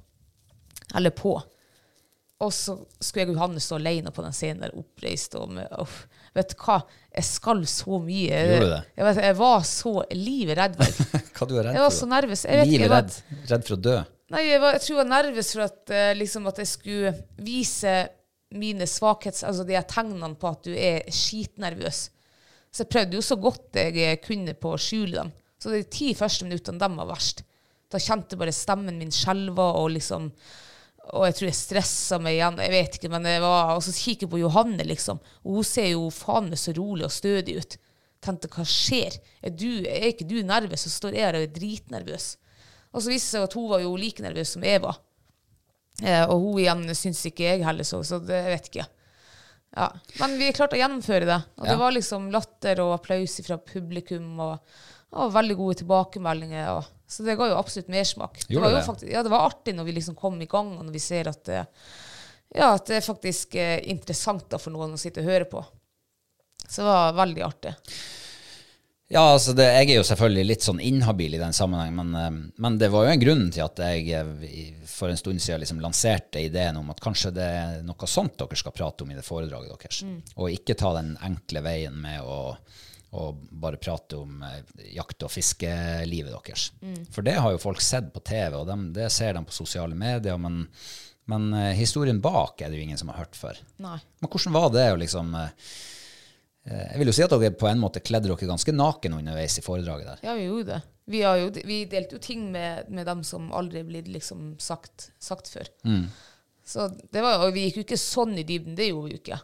[0.98, 1.36] Eller på.
[2.44, 5.36] Og så skulle jeg og Johanne stå alene på den scenen der oppreist.
[5.38, 6.04] Og med, uff,
[6.36, 6.80] vet du hva?
[7.14, 8.40] Jeg skalv så mye.
[8.50, 8.80] Gjorde du det?
[8.90, 10.76] Jeg, vet, jeg var så livredd.
[10.80, 10.98] vel.
[11.34, 12.44] Hva du redd Jeg var så nervøs.
[12.70, 13.16] Livredd?
[13.52, 13.94] Redd for å dø?
[14.34, 17.14] Nei, jeg, var, jeg tror jeg var nervøs for at, eh, liksom at jeg skulle
[17.44, 17.94] vise
[18.58, 19.44] mine svakhets...
[19.46, 22.04] Altså de tegnene på at du er skitnervøs.
[22.74, 25.32] Så jeg prøvde jo så godt jeg eh, kunne på å skjule dem.
[25.64, 27.40] Så de ti første minuttene, de var verst.
[27.88, 30.30] Da kjente bare stemmen min skjelva, og liksom
[31.12, 32.60] Og jeg tror jeg stressa meg igjen.
[32.64, 35.18] Jeg vet ikke, men det var, Og så kikker jeg på Johanne, liksom.
[35.44, 37.76] Og hun ser jo faen meg så rolig og stødig ut.
[38.24, 39.18] Tenkte, hva skjer?
[39.44, 40.86] Er, du, er ikke du nervøs?
[40.86, 42.28] Så står jeg her og er dritnervøs.
[42.94, 44.96] Og så viste det seg at hun var jo like nervøs som jeg var.
[46.02, 48.86] Eh, og hun igjen syns ikke jeg heller så, så det vet ikke.
[49.76, 49.90] Ja.
[50.22, 51.40] Men vi klarte å gjennomføre det.
[51.60, 51.74] Og Ja.
[51.74, 54.56] det var liksom latter og applaus fra publikum og,
[55.14, 56.72] og veldig gode tilbakemeldinger.
[56.78, 58.42] Og, så det ga jo absolutt mersmak.
[58.48, 60.86] Det var jo faktisk, ja, det var artig når vi liksom kom i gang, og
[60.86, 61.54] når vi ser at
[62.54, 65.62] ja, at det er faktisk eh, interessant da, for noen å sitte og høre på.
[66.68, 67.72] Så det var veldig artig.
[69.12, 72.38] Ja, altså det, jeg er jo selvfølgelig litt sånn inhabil i den sammenheng, men, eh,
[72.62, 75.82] men det var jo en grunn til at jeg eh, for en stund siden liksom
[75.82, 79.26] lanserte ideen om at kanskje det er noe sånt dere skal prate om i det
[79.26, 80.02] foredraget deres.
[80.38, 82.54] Og ikke ta den enkle veien med å,
[83.14, 83.28] å
[83.64, 84.60] bare prate om eh,
[84.96, 86.68] jakt- og fiskelivet deres.
[87.14, 89.94] For det har jo folk sett på TV, og dem- det ser de på sosiale
[89.94, 90.64] medier, men,
[91.30, 93.60] men eh, historien bak er det jo ingen som har hørt før.
[93.84, 93.98] Nei.
[94.20, 95.52] Men hvordan var det å liksom eh,
[96.64, 99.64] Jeg vil jo si at dere på en måte kledde dere ganske naken underveis i
[99.64, 100.22] foredraget der.
[100.24, 100.82] Ja, vi gjorde det.
[101.12, 104.54] Vi, har jo, vi delte jo ting med, med dem som aldri er blitt liksom
[104.58, 105.68] sagt, sagt før.
[106.64, 109.20] Så det var, jo- vi gikk jo ikke sånn i dybden, det gjorde vi jo
[109.20, 109.40] ikke.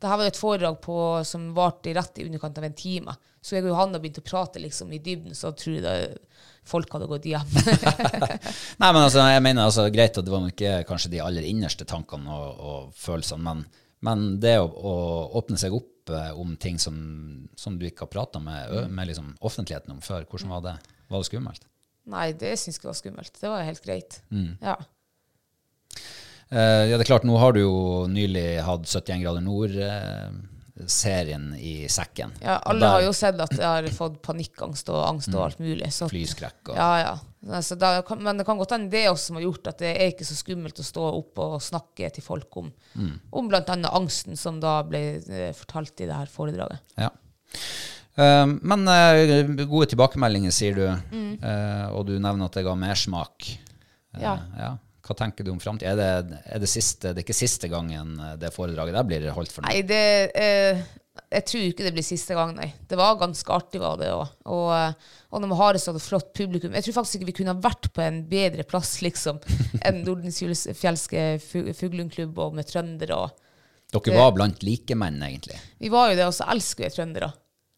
[0.00, 0.94] Dette var jo et foredrag på,
[1.28, 3.12] som varte rett i underkant av en time.
[3.44, 6.20] Så jeg og Johanna begynte å prate liksom i dybden, så tror jeg det,
[6.68, 7.50] folk hadde gått hjem.
[8.80, 11.84] Nei, men altså, jeg mener altså, greit at det var ikke kanskje de aller innerste
[11.88, 13.60] tankene og, og følelsene, men,
[14.08, 14.94] men det å, å
[15.42, 16.96] åpne seg opp eh, om ting som,
[17.60, 20.74] som du ikke har prata med, med liksom, offentligheten om før, hvordan var det?
[21.12, 21.68] Var det skummelt?
[22.08, 23.36] Nei, det syns jeg var skummelt.
[23.36, 24.22] Det var helt greit.
[24.64, 24.78] Ja.
[26.50, 27.74] Eh, ja, det er klart, nå har du jo
[28.10, 32.32] nylig hatt 71 grader nord-serien i sekken.
[32.42, 35.58] ja alle der- har jo sett at jeg har fått panikkangst og angst og alt
[35.60, 35.86] mulig.
[35.92, 37.18] Så Flyskrekk og Ja, ja.
[37.48, 40.10] Altså, da men det kan godt hende det også som har gjort at det er
[40.12, 42.72] ikke så skummelt å stå opp og snakke til folk om,
[43.32, 46.78] om blant annet angsten som da ble eh, fortalt i det her foredraget.
[46.98, 47.08] Ja.
[48.18, 51.38] Uh, men uh, gode tilbakemeldinger, sier du, Mm.
[51.42, 53.58] uh, og du nevner at det ga mersmak.
[54.14, 54.38] Uh, Ja.
[54.58, 54.76] ja.
[55.10, 55.90] Hva tenker du om framtida?
[55.90, 59.50] Er, det, er det, siste, det er ikke siste gangen det foredraget der blir holdt
[59.50, 59.72] for noe?
[59.74, 60.02] Nei, det
[60.38, 60.82] eh,
[61.34, 62.68] Jeg tror ikke det blir siste gang, nei.
[62.88, 64.30] Det var ganske artig, var det òg.
[64.54, 67.36] Og, eh, og når vi har et sånt flott publikum Jeg tror faktisk ikke vi
[67.40, 69.42] kunne vært på en bedre plass liksom,
[69.86, 73.18] enn Nordenfjelske fu- fuglehundklubb og med trøndere.
[73.26, 75.58] Og Dere var blant likemenn, egentlig.
[75.82, 77.32] vi var jo det, og så elsker vi trøndere.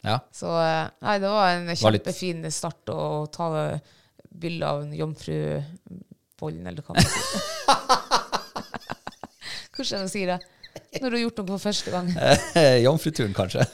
[0.05, 0.19] Ja.
[0.37, 3.49] Så eh, nei, det var en kjempefin start å ta
[4.33, 4.93] bilde av en
[6.43, 8.43] jomfrubollen, eller hva man sier.
[9.77, 10.41] Hvordan man sier det?
[11.03, 12.11] Når du har gjort noe for første gang.
[12.83, 13.65] Jomfruturen, kanskje?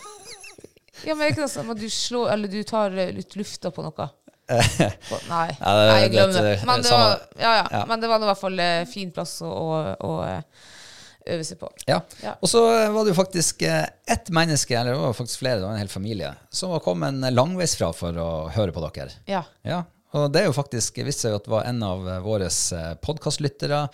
[1.07, 3.70] Ja, men er ikke det sånn at du slår, eller du tar eh, litt lufta
[3.74, 4.09] på noe?
[5.09, 6.42] På, nei, Ja, det- nei, jeg glemmer det.
[6.57, 7.66] det- Men det var, ja, ja.
[7.70, 7.83] Ja.
[7.87, 9.78] Men det var i hvert fall en fin plass å, å,
[10.09, 10.40] å eh,
[11.35, 11.68] øve seg på.
[11.87, 12.00] Ja.
[12.40, 15.68] Og så var det jo faktisk eh, ett menneske, eller det var faktisk flere, det
[15.68, 19.12] var en hel familie, som var kommet langveisfra for å høre på dere.
[19.31, 19.44] Ja.
[19.68, 19.83] Ja,
[20.16, 22.49] og det er jo faktisk, visste jo at det var en av eh, våre
[23.05, 23.85] podkastlyttere,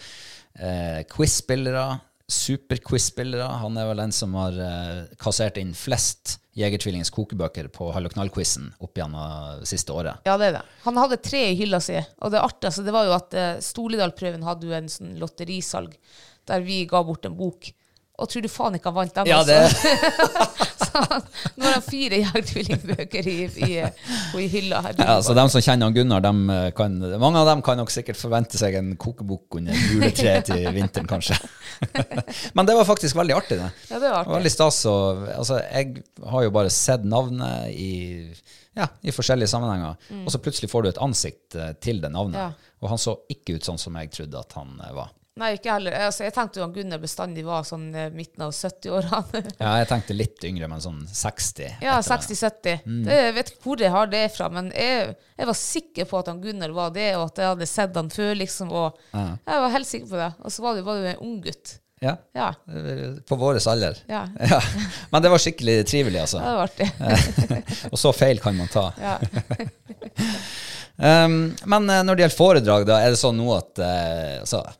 [0.58, 1.86] eh, quiz-spillere,
[2.30, 3.48] super-quiz-spillere.
[3.60, 8.12] Han er vel den som har eh, kassert inn flest Jegertvillingens kokebøker på Hall og
[8.14, 10.22] knall-quizen opp gjennom det siste året.
[10.28, 10.66] Ja, det er det.
[10.84, 11.96] Han hadde tre i hylla si.
[12.22, 15.96] Og det artigste det var jo at eh, Stolidal-prøven hadde jo en sånn lotterisalg
[16.46, 17.72] der vi ga bort en bok.
[18.14, 19.26] Og tror du faen ikke han vant den?
[19.32, 19.50] Ja, også?
[19.50, 20.70] det,
[21.56, 23.70] nå har han fire Jegertvillingbøker i, i,
[24.40, 24.80] i hylla.
[24.86, 24.98] her.
[24.98, 27.92] ja, så de som kjenner han Gunnar, dem eh, kan, mange av dem kan nok
[27.94, 31.38] sikkert forvente seg en kokebok under juletreet til vinteren, kanskje.
[32.56, 33.70] Men det var faktisk veldig artig, det.
[33.90, 34.36] Ja, det var artig.
[34.36, 34.82] veldig stas.
[34.90, 36.04] Og, altså, jeg
[36.34, 37.92] har jo bare sett navnet i,
[38.78, 42.38] ja, i forskjellige sammenhenger, og så plutselig får du et ansikt eh, til det navnet.
[42.38, 42.54] Mm.
[42.54, 42.78] Ja.
[42.84, 45.12] Og han så ikke ut sånn som jeg trodde at han eh, var.
[45.34, 45.94] Nei, ikke heller.
[46.06, 49.40] Altså, jeg tenkte jo han Gunnar bestandig var sånn eh, midten av 70-årene.
[49.64, 51.80] Ja, jeg tenkte litt yngre, men sånn 60.
[51.82, 52.84] Ja, 60-70.
[52.86, 53.00] Mm.
[53.10, 56.30] Jeg vet ikke hvor jeg har det fra, men jeg, jeg var sikker på at
[56.30, 58.70] han Gunnar var det, og at jeg hadde sett han før, liksom.
[58.70, 60.30] Og jeg var helt sikker på det.
[60.38, 61.74] Og så var det, jo en ung gutt.
[62.04, 62.48] Ja, Ja.
[62.70, 63.98] eh, på vår alder.
[64.06, 64.22] Ja.
[64.54, 64.60] Ja.
[65.10, 66.38] Men det var skikkelig trivelig, altså.
[66.38, 67.90] Ja, Det var artig.
[67.92, 68.86] og så feil kan man ta.
[69.02, 69.18] Ja.
[70.96, 74.60] Um, men eh, når det gjelder foredrag, da, er det sånn nå at uh, altså,
[74.62, 74.76] eh,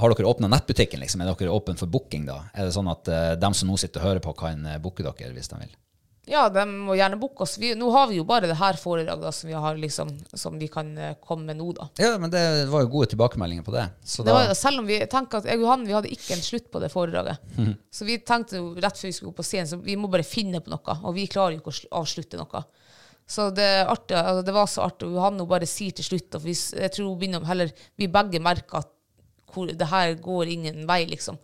[0.00, 1.00] Har dere åpna nettbutikken?
[1.04, 1.22] liksom?
[1.22, 2.26] Er dere åpne for booking?
[2.26, 2.40] da?
[2.54, 5.06] Er det sånn at uh, dem som nå sitter og hører på, kan uh, booke
[5.06, 5.74] dere hvis de vil?
[6.24, 7.56] ja, de må gjerne booke oss.
[7.60, 10.70] Vi, nå har vi jo bare det her foredraget som vi, har, liksom, som vi
[10.72, 11.88] kan eh, komme med nå, da.
[12.00, 12.40] Ja, men det
[12.72, 13.84] var jo gode tilbakemeldinger på det.
[14.08, 16.44] Så Det var, selv om vi tenker at jeg og han, vi hadde ikke en
[16.44, 17.44] slutt på det foredraget.
[17.58, 17.74] Mhm.
[17.92, 20.26] Så vi tenkte jo rett før vi skulle gå på scenen, så vi må bare
[20.26, 20.96] finne på noe.
[21.04, 22.64] Og vi klarer jo ikke å avslutte noe.
[23.28, 25.12] Så det, artig, altså det var så artig.
[25.12, 28.40] Johanne hun bare sier til slutt, og vi, jeg tror hun begynner, heller, vi begge
[28.44, 28.93] merker at
[29.54, 31.38] hvor det her går ingen vei, liksom.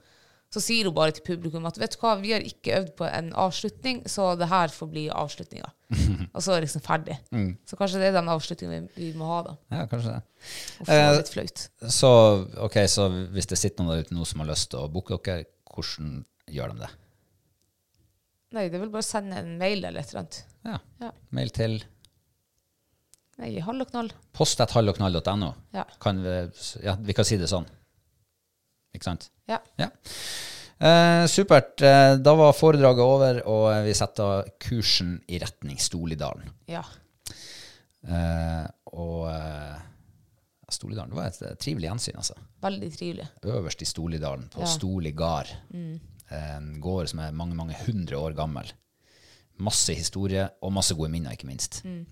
[0.51, 3.07] Så sier hun bare til publikum at vet du hva, vi har ikke øvd på
[3.07, 5.69] en avslutning, så det her får bli avslutninga.
[6.35, 7.15] og så er det liksom ferdig.
[7.71, 9.55] Så kanskje det er den avslutningen vi, vi må ha, da.
[9.77, 10.25] Ja, kanskje det.
[10.81, 11.63] Og få Eh, litt flaut.
[12.01, 12.11] Så,
[12.67, 15.21] ok, så hvis det sitter noen der ute nå som har lyst til å booke
[15.29, 16.91] dere, hvordan gjør de det?
[18.51, 20.43] Nei, det er vel bare å sende en mail eller et eller annet.
[20.67, 20.79] Ja.
[21.07, 21.13] Ja.
[21.39, 21.79] Mail til
[23.41, 24.11] Nei, hall og knall.
[24.37, 25.55] post.hallogknall.no.
[25.73, 25.87] Ja.
[26.03, 26.35] Kan vi,
[26.85, 27.71] ja, vi kan si det sånn.
[28.95, 29.29] Ikke sant?
[29.49, 29.59] Ja.
[29.79, 29.91] Ja.
[30.81, 31.81] Eh, supert.
[31.85, 36.51] Eh, da var foredraget over, og vi setter kursen i retning Stolidalen.
[36.71, 36.83] ja.
[38.01, 39.81] Eh, og eh,
[40.73, 42.37] Stolidalen, det var et eh, trivelig gjensyn, altså.
[42.65, 43.27] Veldig trivelig.
[43.45, 44.67] Øverst i Stolidalen, på Ja.
[44.69, 44.73] Mm.
[44.73, 45.51] Stoli gard.
[46.31, 48.71] En gård som er mange, mange hundre år gammel.
[49.61, 51.83] Masse historie, og masse gode minner, ikke minst.
[51.85, 52.07] Mm.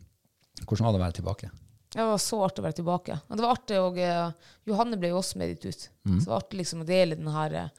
[0.67, 1.51] Hvordan var det å være tilbake?
[1.95, 3.15] Det var så artig å være tilbake.
[3.29, 4.31] Og det var artig, og eh,
[4.69, 5.87] Johanne ble jo også med dit ut.
[6.05, 6.19] Mm.
[6.21, 7.71] Så det var artig liksom å dele den her eh,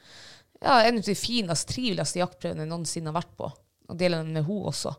[0.61, 3.51] ja, En av de fineste, triveligste jaktprøvene jeg noensinne har vært på.
[3.89, 4.95] Og dele den med henne også.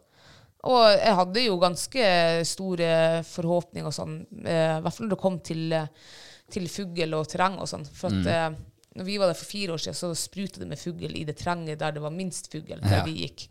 [0.70, 2.06] Og jeg hadde jo ganske
[2.44, 2.88] store
[3.24, 5.76] forhåpninger og sånn, eh, i hvert fall når det kom til,
[6.52, 7.86] til fugl og terreng og sånn.
[7.90, 8.20] For Mm.
[8.26, 8.58] at eh,
[9.00, 11.36] når vi var der for fire år siden, så spruta det med fugl i det
[11.38, 13.04] terrenget der det var minst fugl, der Ja.
[13.06, 13.48] vi gikk.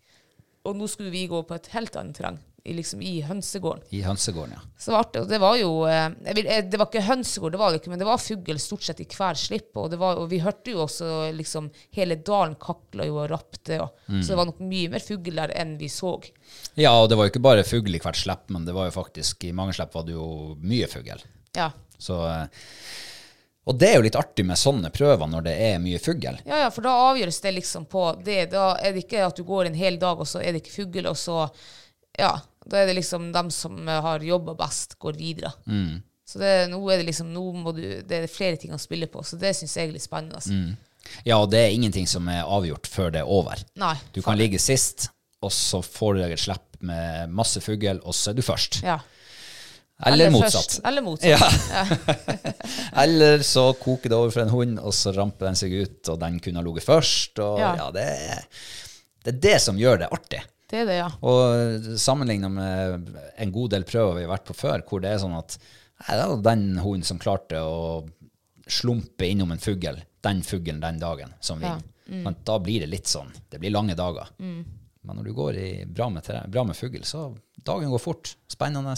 [0.67, 3.83] Og nå skulle vi gå på et helt annet terreng, i, liksom i hønsegården.
[3.95, 4.61] I hønsegården, ja.
[4.77, 5.21] Så det var artig.
[5.21, 7.91] Og det var jo eh, vil, eh, Det var ikke hønsegård, det var det ikke,
[7.93, 9.71] men det var fugl stort sett i hver slipp.
[9.79, 13.79] Og, det var, og vi hørte jo også liksom Hele dalen kakla jo og rapte.
[13.83, 16.15] Og, Så det var nok mye mer fugl der enn vi så.
[16.79, 18.95] Ja, og det var jo ikke bare fugl i hvert slepp, men det var jo
[18.97, 21.23] faktisk, i mange slepp var det jo mye fugl.
[21.57, 21.71] Ja.
[21.99, 22.47] Så, eh,
[23.69, 26.39] og det er jo litt artig med sånne prøver når det er mye fugl.
[26.45, 28.47] ja, ja, for da avgjøres det liksom på det.
[28.53, 30.77] Da er det ikke at du går en hel dag, og så er det ikke
[30.79, 31.43] fugl, og så
[32.19, 32.35] Ja.
[32.69, 35.53] Da er det liksom dem som har jobba best, går videre.
[36.29, 39.07] Så det, nå er det liksom Nå må du Det er flere ting å spille
[39.09, 40.37] på, så det syns jeg er litt spennende.
[40.37, 40.53] Altså.
[41.25, 43.57] Ja, og det er ingenting som er avgjort før det er over.
[43.81, 43.95] Nei.
[44.13, 45.07] Du kan ligge sist,
[45.41, 48.81] og så får du deg et slepp med masse fugl, og så er du først.
[48.85, 48.99] Ja.
[50.05, 50.77] Eller, eller, motsatt.
[50.87, 51.65] Eller motsatt.
[51.73, 52.29] Ja.
[53.03, 56.21] Eller så koker det over for en hund, og så ramper den seg ut, og
[56.21, 57.41] den kunne ha ligget først.
[57.43, 57.89] Og ja, Ja.
[57.95, 58.05] det,
[59.25, 60.39] det er det som gjør det artig.
[60.69, 61.09] Det er det, ja.
[61.25, 63.07] Og sammenlignet med
[63.41, 65.55] en god del prøver vi har vært på før, hvor det er sånn at
[66.05, 68.03] nei, det var den hunden som klarte å
[68.69, 71.79] slumpe innom en fugl, den fuglen den dagen, som Ja.
[72.09, 72.23] Mm.
[72.25, 74.29] Men Da blir det litt sånn, det blir lange dager.
[74.39, 74.65] Mm.
[75.05, 78.35] Men når du går i bra med, terreng- bra med fugl, så dagen går fort.
[78.49, 78.95] Spennende,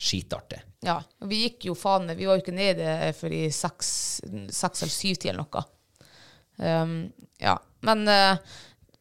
[0.00, 0.60] skitartig.
[0.82, 0.96] ja.
[1.22, 4.92] Og vi gikk jo faen Vi var jo ikke nede før i seks, seks eller
[4.92, 5.64] syv tid eller noe.
[6.56, 7.56] Um, ja.
[7.82, 8.36] Men eh,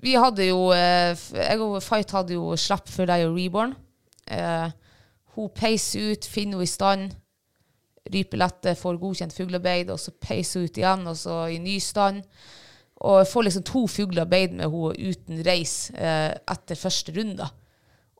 [0.03, 3.75] vi hadde jo eh, Jeg og Fight hadde jo slapp for deg og Reborn.
[4.27, 4.69] Eh,
[5.37, 7.13] hun peiser ut, finner henne i stand.
[8.13, 12.21] Rypelette får godkjent fuglearbeid, og så peiser hun ut igjen, og så i ny stand.
[13.03, 17.47] Og jeg får liksom to fuglearbeid med henne uten reis eh, etter første runde.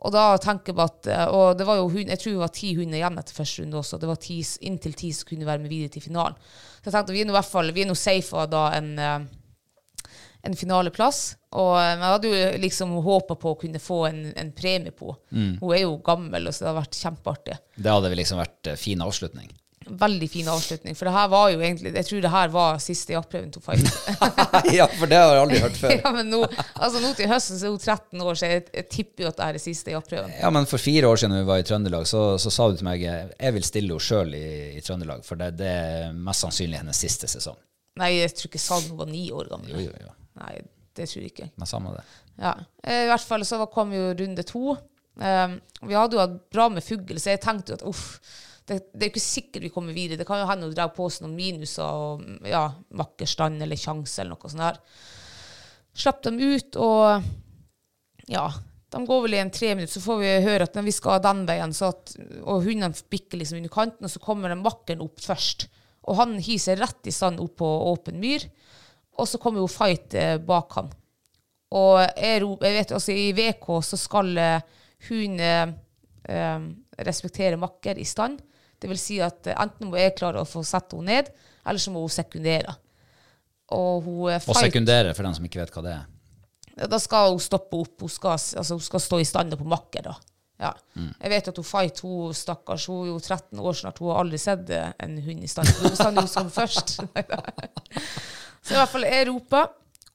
[0.03, 2.41] Og da tenker jeg på at eh, Og det var jo hund, jeg tror det
[2.41, 3.99] var ti hunder igjen etter første runde også.
[4.01, 6.35] Det var ti, inntil ti som kunne være med videre til finalen.
[6.79, 8.65] Så jeg tenkte vi er nå i hvert fall vi er nå safe av da
[8.79, 9.29] en, eh,
[10.43, 11.23] en finaleplass.
[11.55, 15.13] Og eh, jeg hadde jo liksom håpa på å kunne få en, en premie på
[15.31, 15.57] mm.
[15.61, 17.59] Hun er jo gammel, og så det har vært kjempeartig.
[17.75, 19.51] Det hadde liksom vært eh, fin avslutning.
[19.83, 20.95] Veldig fin avslutning.
[20.95, 23.89] For det her var jo egentlig Jeg tror det her var siste jaktprøven to Fight.
[24.77, 25.95] ja, for det har jeg aldri hørt før.
[26.05, 26.39] ja, men nå,
[26.73, 29.41] altså nå til høsten så er hun 13 år, så jeg, jeg tipper jo at
[29.41, 30.31] det er er siste jaktprøven.
[30.39, 32.87] Ja, men for fire år siden vi var i Trøndelag, så, så sa du til
[32.87, 34.47] meg jeg vil stille henne sjøl i,
[34.79, 37.59] i Trøndelag, for det, det er mest sannsynlig hennes siste sesong.
[37.99, 39.75] Nei, jeg tror ikke Salmo var ni år gammel.
[39.75, 40.13] Jo, jo, jo.
[40.39, 40.55] Nei,
[40.97, 41.51] det tror jeg ikke.
[41.59, 42.07] Men samme det.
[42.41, 42.55] Ja.
[42.83, 44.77] Eh, I hvert fall så kom jo runde to.
[45.13, 48.05] Um, vi hadde jo hatt bra med fugl, så jeg tenkte jo at uff,
[48.65, 50.17] det, det er jo ikke sikkert vi kommer videre.
[50.21, 52.65] Det kan jo hende hun drar på seg noen minuser og ja,
[52.97, 54.79] makkerstand eller sjanse eller noe sånt der.
[55.93, 57.27] Slapp dem ut, og
[58.31, 58.47] ja,
[58.93, 61.43] de går vel i en tre minutter, så får vi høre at vi skal den
[61.49, 65.21] veien, så at, og hundene bikker liksom under kanten, og så kommer den makkeren opp
[65.21, 65.67] først.
[66.09, 68.47] Og han hiser rett i stand opp på åpen myr,
[69.17, 70.91] og så kommer jo fight eh, bak han.
[71.73, 75.71] Og jeg, vet, altså i VK så skal eh, hun eh,
[76.29, 76.65] eh,
[77.07, 78.41] respektere makker i stand.
[78.77, 81.31] Det vil si at enten må jeg klare å få sette henne ned,
[81.63, 82.75] eller så må hun sekundere.
[83.73, 86.85] Og hun fight, Og sekundere, for dem som ikke vet hva det er.
[86.91, 87.95] da skal hun stoppe opp.
[88.03, 90.11] Hun skal, altså, hun skal stå i stand på makker.
[90.11, 90.17] da.
[90.61, 90.73] Ja.
[90.99, 94.21] Jeg vet at hun Fight, hun stakkars, hun er jo 13 år snart, hun har
[94.21, 95.73] aldri sett en hund i stand.
[95.79, 96.99] Hun er jo som først.
[98.63, 99.71] Så i hvert fall jeg roper,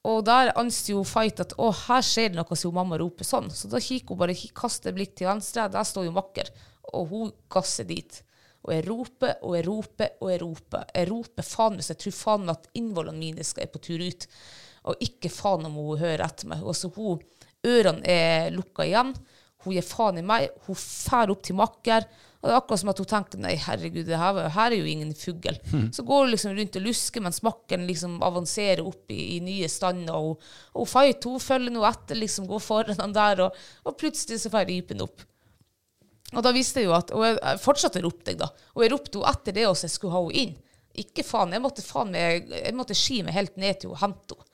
[0.08, 3.50] og der anser jo Fight at å, her skjer det noe, siden mamma roper sånn.
[3.52, 6.48] Så da kikker hun bare, kaster blikk til venstre, der står jo makker,
[6.96, 8.22] og hun gasser dit.
[8.66, 10.86] Og jeg roper og jeg roper og jeg roper.
[10.92, 14.26] Jeg roper faen hvis jeg tror faen at innvollene mine skal er på tur ut.
[14.88, 16.64] Og ikke faen om hun hører etter meg.
[16.64, 17.22] Altså, hun,
[17.66, 19.14] ørene er lukka igjen.
[19.64, 20.50] Hun gir faen i meg.
[20.66, 22.06] Hun fær opp til makker.
[22.38, 24.86] Og det er akkurat som at hun tenkte nei, herregud, det her, her er jo
[24.86, 25.56] ingen fugl.
[25.94, 29.66] Så går hun liksom rundt og lusker mens makken liksom avanserer opp i, i nye
[29.72, 30.14] stander.
[30.14, 30.44] Og,
[30.78, 34.52] og fight, hun følger nå etter, liksom går foran han der, og, og plutselig så
[34.54, 35.26] får rypen opp.
[36.36, 38.50] Og da visste jeg jo at Og jeg, fortsatte å rope deg, da.
[38.76, 40.56] Og jeg ropte henne etter det også, jeg skulle ha henne inn.
[41.02, 41.54] Ikke faen.
[41.56, 44.44] Jeg måtte faen meg, jeg måtte ski meg helt ned til hun hente henne.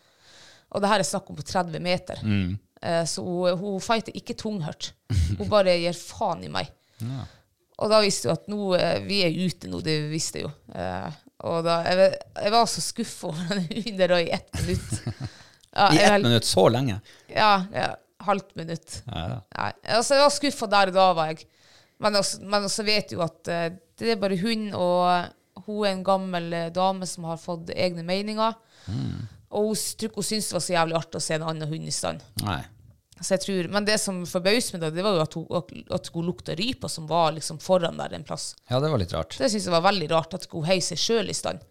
[0.75, 2.19] Og det her er snakk om på 30 meter.
[2.25, 2.57] Mm.
[3.07, 4.95] så hun, hun fighter ikke tunghørt.
[5.39, 6.73] Hun bare gir faen i meg.
[7.83, 10.53] Og da visste jeg at nå, eh, vi er ute nå, det visste jeg jo.
[10.79, 12.13] Eh, og da, jeg,
[12.47, 14.95] jeg var så skuffa over den hunden der i ett minutt.
[15.75, 17.01] Ja, I ett minutt, så lenge.
[17.27, 17.89] ja, ja
[18.23, 19.01] halvt minutt.
[19.11, 19.65] Ja, ja.
[19.97, 21.49] Altså jeg var skuffa der og da, var jeg.
[21.99, 25.97] Men også, men også vet jo at eh, det er bare hun, og hun er
[25.97, 28.55] en gammel dame som har fått egne meninger.
[29.51, 31.75] Og hun tror ikke hun syntes det var så jævlig artig å se en annen
[31.75, 32.23] hund i stand.
[32.47, 32.61] Nei.
[33.21, 36.09] Så jeg tror, men det som forbauset meg, da, det var jo at hun, at
[36.15, 38.53] hun lukta rypa som var liksom foran der en plass.
[38.71, 39.37] Ja, det var litt rart.
[39.39, 41.63] Det syns jeg var veldig rart, at hun heiv seg sjøl i stand.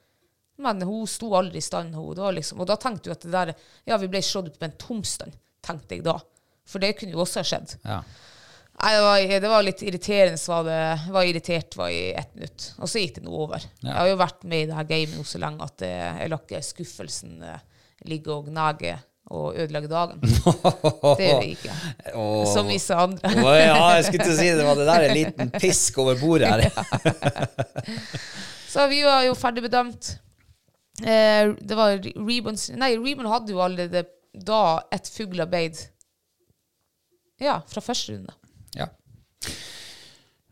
[0.64, 1.96] Men hun sto aldri i stand.
[1.98, 3.54] Hun, liksom, og da tenkte du at det der
[3.90, 6.20] Ja, vi ble slått ut på en tomstand, tenkte jeg da.
[6.70, 7.76] For det kunne jo også ha skjedd.
[7.84, 8.00] Ja.
[8.74, 10.40] Nei, det var, det var litt irriterende.
[10.40, 12.70] Så var det, jeg var irritert var i ett minutt.
[12.80, 13.66] Og så gikk det nå over.
[13.82, 13.90] Ja.
[13.90, 16.32] Jeg har jo vært med i det her gamet nå så lenge at eh, jeg
[16.32, 17.66] lar ikke skuffelsen eh,
[18.10, 18.96] ligge og gnage
[19.32, 20.20] og ødelegge dagen.
[21.18, 21.76] Det gjør jeg ikke.
[22.54, 23.32] Som visse andre.
[23.40, 26.20] oh, ja, jeg skulle til å si det var det der en liten pisk over
[26.20, 26.68] bordet her.
[28.74, 30.12] Så vi var jo ferdigbedømt.
[31.02, 35.78] Eh, det var Rebons Nei, Rebon hadde jo allerede da et fuglearbeid.
[37.42, 38.34] Ja, fra første runde.
[38.78, 38.88] Ja.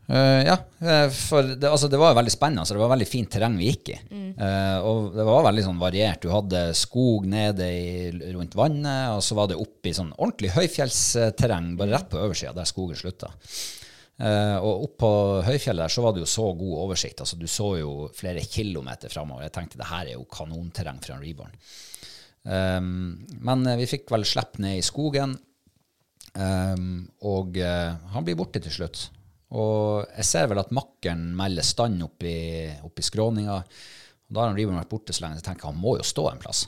[0.06, 2.64] Eh, ja, eh, for det, altså, det var jo veldig spennende.
[2.64, 3.98] Altså, det var veldig fint terreng vi gikk i.
[4.32, 6.24] Eh, og det var veldig sånn variert.
[6.24, 10.52] Du hadde skog nede i, rundt vannet, og så var det oppe i sånn ordentlig
[10.56, 13.30] høyfjellsterreng, bare rett på oversida, der skogen slutta.
[14.22, 15.08] Uh, og opp på
[15.46, 17.22] høyfjellet der så var det jo så god oversikt.
[17.24, 19.46] altså Du så jo flere kilometer framover.
[19.46, 21.56] Jeg tenkte det her er jo kanonterreng fra en reborn.
[22.44, 22.92] Um,
[23.42, 25.34] men vi fikk vel slippe ned i skogen.
[26.36, 29.08] Um, og han blir borte til slutt.
[29.52, 32.36] Og jeg ser vel at makkeren melder stand oppi,
[32.86, 33.58] oppi skråninga.
[33.60, 36.06] Og da har han Reborn vært borte så lenge, så jeg tenker han må jo
[36.08, 36.64] stå en plass.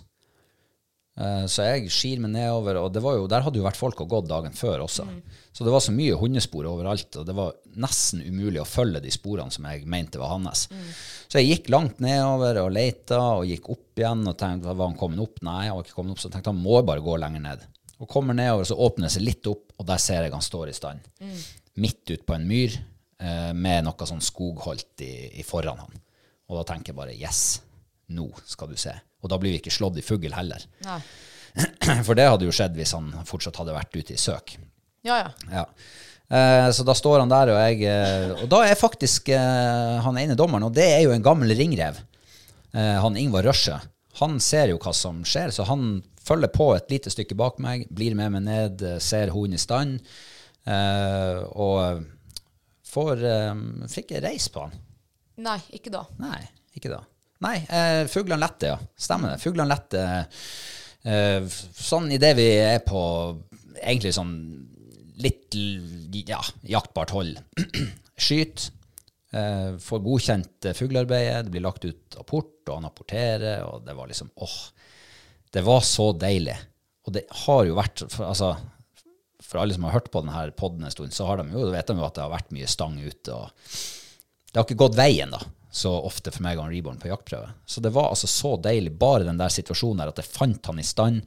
[1.15, 4.01] Eh, så jeg skir meg nedover, og det var jo, der hadde jo vært folk
[4.03, 5.07] og gått dagen før også.
[5.55, 9.13] Så det var så mye hundespor overalt, og det var nesten umulig å følge de
[9.15, 10.67] sporene som jeg mente var hans.
[11.31, 14.99] Så jeg gikk langt nedover og leita, og gikk opp igjen og tenkte var han
[14.99, 15.41] kommet opp?
[15.47, 17.69] Nei, han var ikke kommet opp, så jeg tenkte han må bare gå lenger ned.
[18.03, 20.73] Og kommer nedover, så åpner det seg litt opp, og der ser jeg han står
[20.73, 21.13] i stand.
[21.81, 22.77] Midt ute på en myr,
[23.21, 26.03] eh, med noe sånn skogholt i, i foran han.
[26.51, 27.61] Og da tenker jeg bare yes,
[28.15, 28.93] nå skal du se.
[29.25, 30.65] Og da blir vi ikke slått i fugl heller.
[30.85, 31.01] Nei.
[32.07, 34.57] For det hadde jo skjedd hvis han fortsatt hadde vært ute i søk.
[35.07, 35.31] Ja, ja.
[35.53, 35.65] Ja.
[36.35, 40.19] Eh, så da står han der, og jeg eh, Og da er faktisk eh, han
[40.21, 41.99] ene dommeren, og det er jo en gammel ringrev,
[42.73, 43.77] eh, han Ingvar Røsje.
[44.21, 47.85] Han ser jo hva som skjer, så han følger på et lite stykke bak meg,
[47.93, 50.01] blir med meg ned, eh, ser hunden i stand,
[50.67, 52.05] eh, og
[52.95, 53.55] får eh,
[53.91, 54.77] Fikk jeg reis på han?
[55.45, 56.05] Nei, ikke da.
[56.23, 56.41] Nei,
[56.79, 57.01] ikke da.
[57.45, 58.77] Nei, eh, fuglene lette, ja.
[58.97, 59.41] Stemmer det.
[59.43, 60.05] Fuglene lette
[61.05, 63.01] eh, f- sånn idet vi er på
[63.83, 64.33] egentlig sånn
[65.21, 65.55] litt
[66.31, 67.39] ja, jaktbart hold.
[68.25, 68.69] Skyt.
[69.35, 71.49] Eh, får godkjent eh, fuglearbeidet.
[71.49, 74.57] Det blir lagt ut apport, og han apporterer, og det var liksom åh.
[75.55, 76.55] Det var så deilig.
[77.07, 78.55] Og det har jo vært for, altså,
[79.55, 81.87] for alle som har hørt på denne podden en stund, så har de jo, vet
[81.87, 83.37] de jo at det har vært mye stang ute.
[83.37, 83.53] og
[84.51, 85.39] det har ikke gått veien da,
[85.71, 87.53] så ofte for meg og han Reborn på jaktprøve.
[87.67, 90.83] Så det var altså så deilig, bare den der situasjonen der, at jeg fant han
[90.83, 91.23] i stand,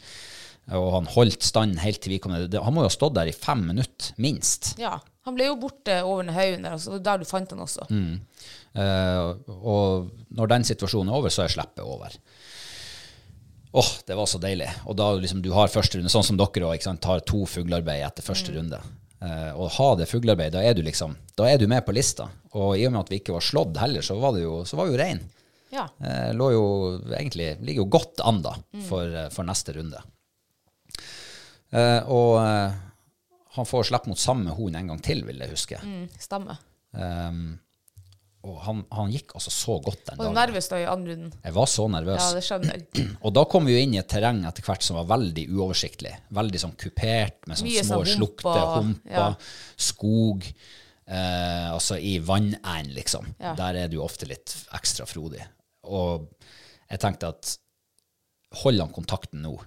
[0.76, 2.56] og han holdt stand helt til vi kom ned.
[2.60, 4.74] Han må jo ha stått der i fem minutter, minst.
[4.82, 4.98] Ja.
[5.28, 7.88] Han ble jo borte over den haugen der, altså, der du fant han også.
[8.80, 12.16] Eh, og når den situasjonen er over, så er sleppet over.
[13.72, 14.70] Åh, det var så deilig.
[14.86, 18.26] Og da liksom du har første runde, sånn som dere òg, tar to fuglearbeid etter
[18.26, 18.80] første runde.
[19.20, 22.30] Eh, og ha det fuglearbeid, da er du liksom, da er du med på lista.
[22.58, 24.80] Og i og med at vi ikke var slått heller, så var det jo, så
[24.80, 25.24] var vi jo rein.
[25.74, 25.88] Ja.
[26.00, 26.65] Eh, lå jo
[27.12, 28.56] egentlig, ligger jo godt an da,
[28.88, 30.02] for, eh, for neste runde.
[31.76, 32.78] Eh, og eh,
[33.58, 35.80] han får slippe mot samme hund en gang til, vil jeg huske.
[35.84, 36.62] Mm, stemmer.
[36.98, 37.58] Um,
[38.46, 40.38] og han, han gikk altså så godt den Var du dagen.
[40.38, 41.31] nervøs da i andre runden?
[41.44, 42.21] Jeg var så nervøs.
[42.21, 43.06] Ja, det skjønner jeg.
[43.25, 46.13] Og da kom vi jo inn i et terreng etter hvert som var veldig uoversiktlig.
[46.38, 49.27] Veldig sånn kupert, med sånne Mye små sånn slukter, humper, ja.
[49.90, 50.48] skog.
[51.08, 53.33] Eh, altså i vannegn, liksom.
[53.42, 53.56] Ja.
[53.58, 55.42] Der er du ofte litt ekstra frodig.
[55.88, 56.29] Og
[56.88, 57.58] jeg tenkte at
[58.62, 59.58] holder han kontakten nå,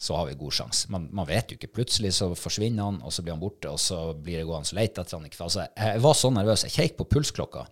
[0.00, 0.88] så har vi god sjanse.
[0.92, 1.74] Man, man vet jo ikke.
[1.76, 4.78] Plutselig så forsvinner han, og så blir han borte, og så blir det gående så
[4.78, 5.28] lete etter han.
[5.28, 6.64] Altså, jeg var så nervøs.
[6.70, 7.66] Jeg kjekk på pulsklokka.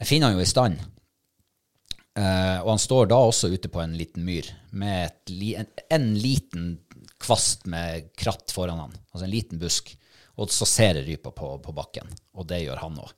[0.00, 0.80] Jeg finner han jo i stand.
[2.16, 6.06] Uh, og han står da også ute på en liten myr med li- en, en
[6.16, 6.70] liten
[7.20, 9.92] kvast med kratt foran han, altså en liten busk.
[10.40, 13.12] Og så ser jeg rypa på, på bakken, og det gjør han òg.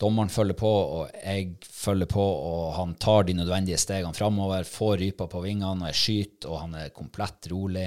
[0.00, 4.98] Dommeren følger på, og jeg følger på, og han tar de nødvendige stegene framover, får
[5.00, 7.86] rypa på vingene, og jeg skyter, og han er komplett rolig.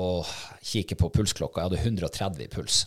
[0.00, 0.24] Og
[0.64, 1.60] kikker på pulsklokka.
[1.60, 2.80] Jeg hadde 130 i puls.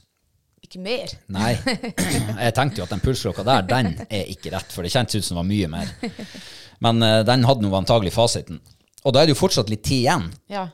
[0.63, 1.11] Ikke mer.
[1.31, 1.53] Nei.
[2.45, 5.27] Jeg tenkte jo at den pulsklokka der, den er ikke rett, for det kjentes ut
[5.27, 5.91] som det var mye mer.
[6.83, 8.59] Men uh, den hadde nå antagelig fasiten.
[9.05, 10.27] Og da er det jo fortsatt litt tid igjen.
[10.51, 10.67] Ja.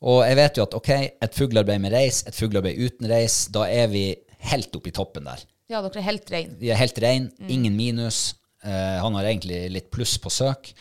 [0.00, 0.90] Og jeg vet jo at ok,
[1.26, 4.04] et fuglearbeid med reis, et fuglearbeid uten reis, da er vi
[4.50, 5.42] helt oppe i toppen der.
[5.70, 6.54] ja, dere er helt rein.
[6.60, 8.34] Vi er helt rein, ingen minus.
[8.64, 10.72] Uh, han har egentlig litt pluss på søk.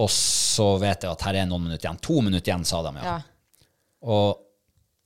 [0.00, 2.00] Og så vet jeg at her er noen minutter igjen.
[2.06, 3.12] To minutter igjen, sa de, ja.
[3.12, 3.18] Ja.
[4.02, 4.41] Og,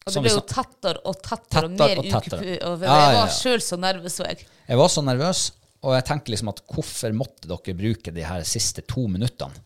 [0.07, 2.57] Og det ble jo tettere og tettere og mer tettere.
[2.69, 3.31] Og Ja, jeg ja, var ja.
[3.35, 4.45] sjøl så nervøs, jeg.
[4.69, 5.41] Jeg var så nervøs,
[5.83, 9.65] og jeg tenkte liksom at hvorfor måtte dere bruke de her siste to minuttene?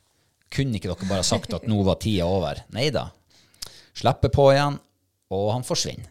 [0.50, 2.64] Kunne ikke dere bare sagt at nå var tida over?
[2.72, 3.10] Nei da.
[4.00, 4.80] Slipper på igjen,
[5.36, 6.08] og han forsvinner.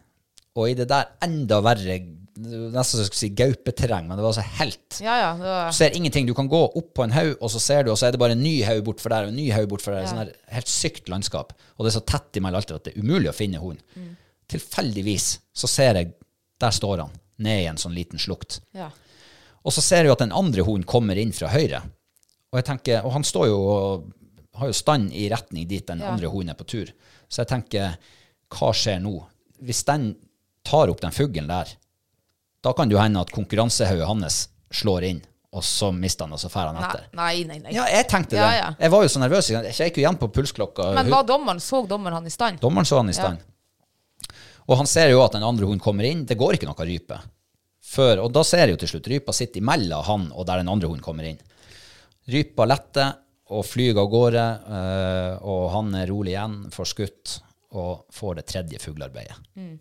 [0.58, 1.98] Og i det der enda verre,
[2.40, 5.28] nesten så jeg skulle si gaupeterreng, men det var altså helt Ja, ja.
[5.38, 5.68] var...
[5.70, 6.26] Du ser ingenting.
[6.30, 8.22] Du kan gå opp på en haug, og så ser du, og så er det
[8.22, 10.06] bare en ny haug bortfor der, og en ny haug bortfor der.
[10.10, 11.52] Sånn her helt sykt landskap.
[11.76, 14.16] Og det er så tett imellom alt at det er umulig å finne hunden.
[14.50, 15.26] Tilfeldigvis
[15.56, 16.12] så ser jeg,
[16.60, 18.60] der står han, ned i en sånn liten slukt.
[18.76, 18.90] ja.
[19.60, 21.82] Og så ser jeg at den andre hunden kommer inn fra høyre.
[22.48, 24.06] Og jeg tenker, og han står jo og
[24.56, 26.08] har jo stand i retning dit den Ja.
[26.14, 26.88] andre hunden er på tur.
[27.28, 27.98] Så jeg tenker,
[28.48, 29.12] hva skjer nå?
[29.60, 30.14] Hvis den
[30.64, 31.68] tar opp den fuglen der,
[32.64, 35.20] da kan det jo hende at konkurransehauget hans slår inn,
[35.52, 37.04] og så mister han, og så drar han etter.
[37.12, 37.58] nei, nei.
[37.58, 37.72] nei.
[37.76, 38.56] Ja, jeg tenkte Ja, det.
[38.62, 38.74] ja.
[38.80, 39.50] Jeg var jo så nervøs.
[39.50, 40.94] Jeg gikk jo igjen på pulsklokka.
[40.94, 42.60] Men var dommeren, så dommeren han i stand?
[42.60, 43.38] Dommeren så han i stand.
[44.68, 46.26] Og han ser jo at den andre hunden kommer inn.
[46.28, 47.18] Det går ikke noe rype.
[47.90, 50.70] Før, og da ser jeg jo til slutt rypa sitter imellom han og der den
[50.70, 51.40] andre hunden kommer inn.
[52.30, 53.16] Rypa letter
[53.50, 54.44] og flyr av gårde,
[54.76, 57.32] eh, og han er rolig igjen, får skutt
[57.80, 59.40] og får det tredje fuglearbeidet.
[59.58, 59.74] Mm.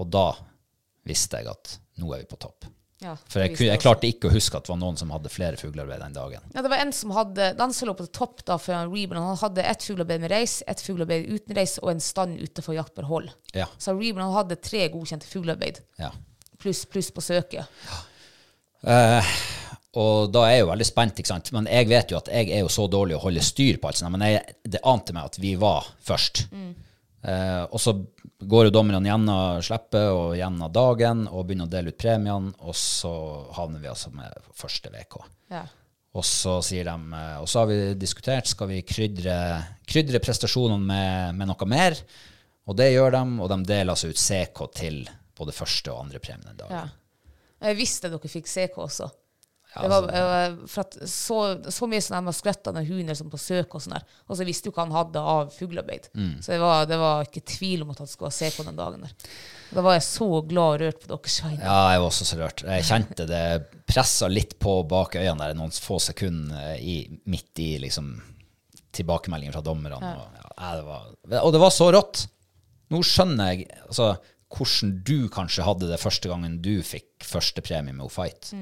[0.00, 0.30] Og da
[1.08, 2.68] visste jeg at nå er vi på topp.
[2.98, 5.58] Ja, For jeg, jeg klarte ikke å huske at det var noen som hadde flere
[5.60, 6.46] fuglearbeid den dagen.
[6.50, 9.38] Ja, det var en som hadde Den som lå på topp da for han han
[9.38, 13.30] hadde ett fuglearbeid med reis, ett fuglearbeid uten reis og en stand utenfor jaktbar hold.
[13.54, 13.68] Ja.
[13.78, 16.10] Så Reeburn hadde tre godkjente fuglearbeid, ja.
[16.58, 17.70] pluss plus på søket.
[19.98, 21.52] Og da er jeg jo veldig spent, ikke sant.
[21.54, 23.98] Men jeg vet jo at jeg er jo så dårlig å holde styr på alt
[23.98, 24.12] sånt.
[24.14, 26.44] Men jeg, det ante meg at vi var først.
[27.22, 27.94] Eh, og så
[28.38, 32.76] går jo dommerne gjennom slippet og gjennom dagen og begynner å dele ut premiene, og
[32.78, 33.12] så
[33.56, 35.18] havner vi altså med første VK.
[35.54, 35.64] Ja.
[36.18, 39.36] Og så sier de eh, Og så har vi diskutert, skal vi krydre,
[39.86, 41.98] krydre prestasjonene med, med noe mer?
[42.68, 45.02] Og det gjør de, og de deler altså ut CK til
[45.38, 46.80] både første og andre premien den dagen.
[46.84, 46.88] ja.
[47.58, 49.08] Jeg visste dere fikk CK også.
[49.74, 51.38] Ja, var, altså- eh, at så,
[51.70, 54.06] så mye sånn de har hunder som på søk og sånn der.
[54.26, 56.08] Og så visste jo hva han hadde av fuglearbeid.
[56.14, 56.38] Mm.
[56.42, 59.04] Så det var, det var ikke tvil om at han skulle se på den dagen
[59.04, 59.12] der.
[59.74, 61.60] Da var jeg så glad og rørt på deres vegne.
[61.60, 62.64] Ja, jeg var også så rørt.
[62.64, 63.44] Jeg kjente det
[63.88, 68.14] pressa litt på bak øynene der noen få sekunder i, midt i liksom
[68.96, 70.00] tilbakemeldingen fra dommerne.
[70.00, 71.14] Og, ja, det var,
[71.44, 72.24] og det var så rått.
[72.88, 74.14] Nå skjønner jeg altså,
[74.48, 78.54] hvordan du kanskje hadde det første gangen du fikk førstepremie med O-Fight.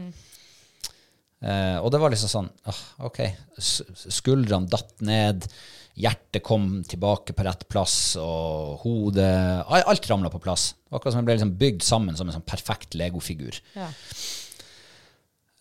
[1.45, 3.23] Eh, og det var liksom sånn ah, OK.
[3.61, 5.49] Skuldrene datt ned.
[5.97, 10.75] Hjertet kom tilbake på rett plass, og hodet Alt ramla på plass.
[10.91, 13.57] Akkurat som jeg ble liksom bygd sammen som en sånn perfekt legofigur.
[13.77, 13.89] Ja.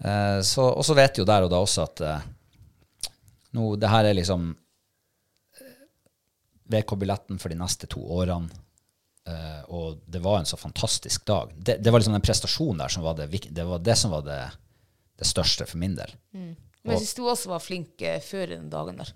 [0.03, 2.27] Eh, så, og så vet jo der og da også at eh,
[3.55, 4.51] nå, det her er liksom
[6.71, 8.49] VK-billetten for de neste to årene.
[9.25, 11.53] Eh, og det var en så fantastisk dag.
[11.55, 14.25] Det, det var liksom den prestasjonen der som var det, det, var det som var
[14.25, 14.41] det,
[15.19, 16.11] det største for min del.
[16.33, 19.13] Men jeg syns du også var flink eh, før den dagen der.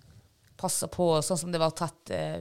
[0.60, 2.40] Passa på, sånn som det var tett eh,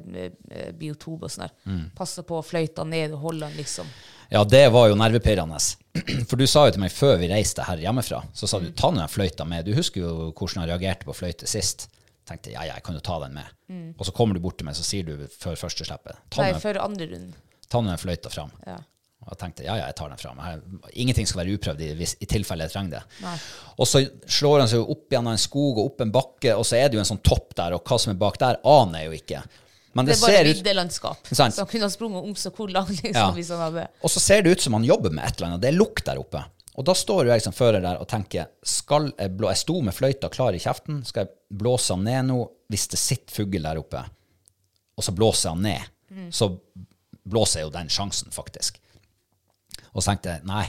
[0.51, 1.53] eh, biotop og sånn der.
[1.69, 1.83] Mm.
[1.99, 3.91] Passa på å fløyte ned og holde den liksom.
[4.33, 5.61] Ja, det var jo nervepirrende.
[6.29, 8.91] For du sa jo til meg før vi reiste her hjemmefra, så sa du ta
[8.91, 9.69] nå den fløyta med.
[9.69, 11.87] Du husker jo hvordan jeg reagerte på fløyte sist.
[12.29, 13.95] Tenkte ja, ja, jeg kan jo ta den med.
[13.97, 16.51] Og så kommer du bort til meg, så sier du før første slippet ta Nei,
[16.61, 17.37] før andre runden.
[17.69, 18.53] ta nå den fløyta fram.
[18.69, 18.77] Ja.
[19.27, 20.61] Og jeg tenkte ja, ja, jeg tar den fra Her,
[20.95, 23.01] ingenting skal være uprøvd i, i tilfelle jeg trenger det.
[23.25, 23.35] Nei.
[23.77, 24.03] Og så
[24.39, 26.97] slår han seg opp gjennom en skog og opp en bakke, og så er det
[26.97, 29.43] jo en sånn topp der, og hva som er bak der, aner jeg jo ikke.
[29.99, 31.29] Men Det det, er bare viddelandskap.
[31.33, 33.33] Så han kunne ha sprunget om så hvor langt liksom, Ja.
[33.35, 35.63] hvis han hadde Og så ser det ut som han jobber med et eller annet.
[35.65, 36.45] Det er lukt der oppe.
[36.79, 39.81] Og da står jo jeg som fører der og tenker skal jeg, blå, jeg sto
[39.83, 41.01] med fløyta klar i kjeften.
[41.09, 42.37] Skal jeg blåse han ned nå
[42.71, 44.05] hvis det sitter fugl der oppe,
[44.95, 45.89] og så blåser han ned?
[46.31, 46.53] Så
[47.29, 48.79] blåser jo den sjansen, faktisk.
[49.93, 50.65] Og så tenkte jeg nei,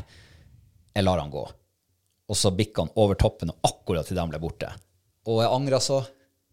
[0.95, 1.43] jeg lar han gå.
[2.29, 4.71] Og så bikka han over toppen, og akkurat til han ble borte.
[5.29, 6.01] Og jeg angra så.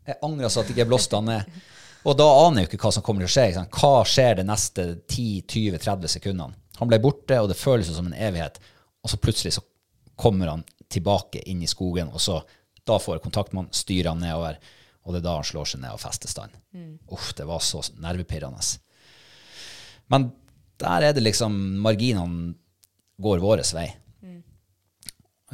[0.06, 1.58] Jeg angra så at jeg ikke blåste han ned.
[2.06, 3.46] Og da aner jeg jo ikke hva som kommer til å skje.
[3.56, 3.80] Sant?
[3.80, 6.56] Hva skjer de neste 10-20-30 sekundene?
[6.78, 8.60] Han ble borte, og det føles som en evighet.
[9.02, 9.64] Og så plutselig så
[10.16, 12.40] kommer han tilbake inn i skogen, og så
[12.86, 13.66] da får jeg kontakt med
[14.06, 14.58] han, nedover,
[15.02, 16.54] og det er da han slår seg ned og fester stand.
[17.10, 18.62] Uff, det var så nervepirrende.
[20.12, 20.28] Men
[20.82, 21.54] der er det liksom
[21.84, 22.54] Marginene
[23.22, 23.88] går vår vei.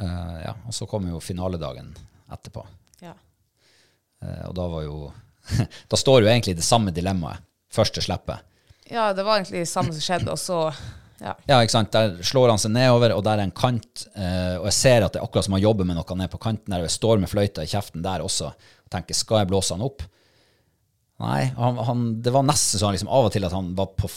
[0.01, 1.91] Uh, ja, og så kommer jo finaledagen
[2.33, 2.65] etterpå.
[3.03, 3.13] ja.
[4.23, 4.97] Uh, og da var jo
[5.91, 7.43] Da står jo egentlig det samme dilemmaet.
[7.73, 8.41] Første slippet.
[8.89, 10.59] ja, det var egentlig det samme som skjedde, og så
[11.23, 11.33] ja.
[11.47, 11.93] Ja, ikke sant?
[11.93, 14.07] Der slår han seg nedover, og der er en kant.
[14.17, 16.41] Uh, og jeg ser at det er akkurat som han jobber med noe ned på
[16.41, 19.51] kanten der, og jeg står med fløyta i kjeften der også og tenker skal jeg
[19.51, 20.03] blåse han opp?
[21.23, 24.09] Nei, han, han, det var nesten sånn liksom, av og til at han var på,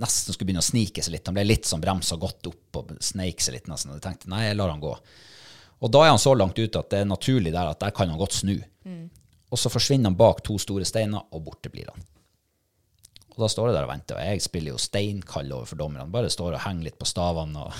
[0.00, 1.26] nesten skulle begynne å snike seg litt.
[1.28, 3.92] Han ble litt sånn bremsa godt opp og sneik seg litt nesten.
[3.92, 4.92] Og jeg tenkte nei, jeg lar han gå.
[5.82, 8.10] Og da er han så langt ute at det er naturlig der at der kan
[8.10, 8.54] han godt snu.
[9.52, 12.06] Og så forsvinner han bak to store steiner, og borte blir han.
[13.32, 16.08] Og da står jeg der og venter, og jeg spiller jo steinkald overfor dommerne.
[16.12, 17.76] Bare står og henger litt på stavene og,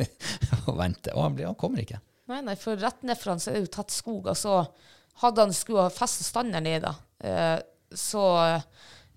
[0.68, 1.16] og venter.
[1.16, 2.00] Og han, blir, han kommer ikke.
[2.32, 4.58] Nei, nei, for rett ned for han så er det jo tatt skog, og så
[5.22, 6.92] hadde han skulle ha festet stand i nede.
[7.24, 7.58] Eh,
[7.96, 8.24] så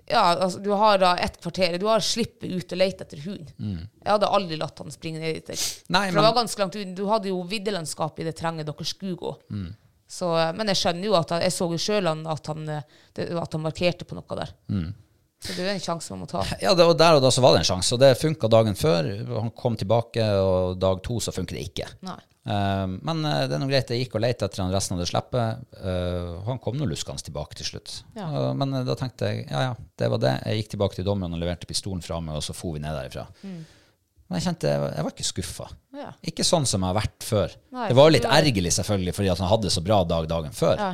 [0.09, 3.51] ja, altså, du har da et kvarter, du har slippet ut og lete etter hund.
[3.59, 5.49] Jeg hadde aldri latt han springe ned dit.
[5.53, 5.93] Mm.
[5.95, 6.95] Nei, for men- det var ganske langt ut.
[6.97, 9.35] Du hadde jo viddelandskap i det terrenget dere skulle gå.
[9.53, 9.69] Mm.
[10.09, 14.07] Så, men jeg skjønner jo at jeg så jo sjøl at, han, at han markerte
[14.09, 14.55] på noe der.
[14.73, 14.87] Mm.
[15.39, 16.41] Så det er en sjanse man må ta.
[16.59, 18.75] Ja, det, og der og da så var det en sjanse, og det funka dagen
[18.75, 19.07] før.
[19.37, 21.87] Han kom tilbake, og dag to så funker det ikke.
[22.03, 22.17] Nei.
[22.49, 23.91] Eh, men eh, det er noe greit.
[23.93, 25.65] Jeg gikk og lette etter han resten av det slippet.
[25.77, 27.99] Uh, han kom nå luskende tilbake til slutt.
[28.17, 28.29] Ja.
[28.29, 30.37] Eh, men eh, da tenkte jeg ja, ja, det var det.
[30.47, 32.95] Jeg gikk tilbake til dommeren og leverte pistolen fra meg, og så for vi ned
[32.97, 33.27] derifra.
[33.43, 35.69] Men jeg kjente jeg var ikke skuffa.
[35.97, 36.11] Ja.
[36.31, 37.55] Ikke sånn som jeg har vært før.
[37.75, 40.55] Nei, det var jo litt er- ergerlig, selvfølgelig, fordi han hadde så bra dag dagen
[40.55, 40.77] før.
[40.77, 40.91] Ja.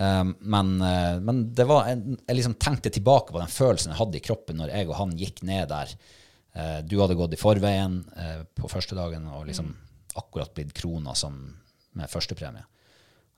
[0.00, 4.00] Eh, men, eh, men det var jeg, jeg liksom tenkte tilbake på den følelsen jeg
[4.00, 5.94] hadde i kroppen når jeg og han gikk ned der.
[6.50, 9.68] Uh, du hadde gått i forveien uh, på første dagen og liksom
[10.18, 11.36] akkurat blitt krona som
[11.92, 12.64] med førstepremie.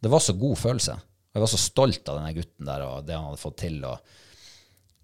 [0.03, 0.93] Det var så god følelse.
[1.33, 3.79] Og jeg var så stolt av denne gutten der og det han hadde fått til.
[3.89, 3.99] Og,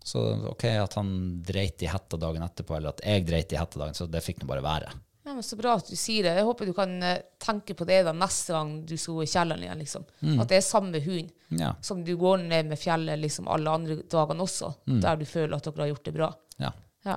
[0.04, 1.10] så ok, at han
[1.44, 4.42] dreit i hetta dagen etterpå, eller at jeg dreit i hetta dagen, så det fikk
[4.42, 4.90] nå bare være.
[5.28, 6.34] Ja, men Så bra at du sier det.
[6.38, 9.64] Jeg håper du kan eh, tenke på det da neste gang du skal i kjelleren
[9.66, 9.82] igjen.
[9.84, 10.06] liksom.
[10.40, 11.74] At det er samme hund Ja.
[11.84, 15.64] som du går ned med fjellet liksom alle andre dagene også, der du føler at
[15.68, 16.30] dere har gjort det bra.
[16.58, 16.72] ja.
[17.06, 17.14] Ja.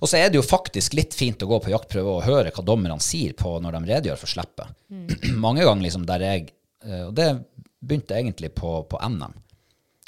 [0.00, 2.64] Og så er det jo faktisk litt fint å gå på jaktprøve og høre hva
[2.64, 4.72] dommerne sier på når de redegjør for slippet.
[5.44, 6.50] Mange ganger liksom der jeg
[6.86, 7.28] eh, Og det
[7.80, 9.36] begynte egentlig på, på NM.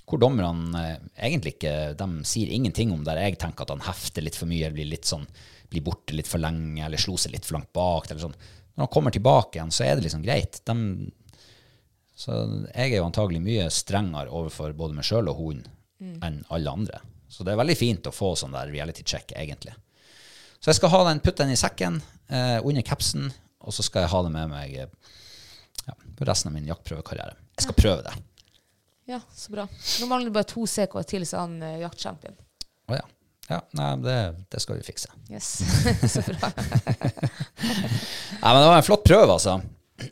[0.09, 0.97] Hvor dommerne eh,
[1.29, 4.65] egentlig ikke De sier ingenting om der jeg tenker at han hefter litt for mye,
[4.65, 5.29] eller blir litt sånn
[5.73, 8.11] blir borte litt for lenge, eller slo seg litt for langt bak.
[8.11, 8.37] Eller sånn.
[8.75, 10.61] Når han kommer tilbake igjen, så er det liksom greit.
[10.69, 10.75] De,
[12.13, 12.43] så
[12.75, 15.63] jeg er jo antagelig mye strengere overfor både meg sjøl og hun
[16.25, 17.01] enn alle andre.
[17.33, 19.73] Så det er veldig fint å få sånn der reality check, egentlig.
[20.61, 21.97] Så jeg skal ha den, putte den i sekken
[22.29, 23.31] eh, under capsen,
[23.65, 25.17] og så skal jeg ha det med meg eh,
[25.87, 25.97] ja,
[26.29, 27.39] resten av min jaktprøvekarriere.
[27.57, 28.15] Jeg skal prøve det.
[29.15, 29.65] ja, så bra.
[29.65, 32.37] Nå mangler det bare to CK til, så han uh, jaktsjampion.
[32.93, 33.03] Å ja.
[33.49, 34.19] ja nei, det,
[34.53, 35.17] det skal vi fikse.
[35.33, 35.55] Yes.
[36.15, 36.53] så bra.
[37.65, 39.57] Nei, men det var en flott prøve, altså.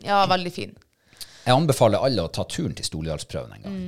[0.01, 0.73] Ja, veldig fin.
[1.45, 3.81] Jeg anbefaler alle å ta turen til Stordalsprøven en gang.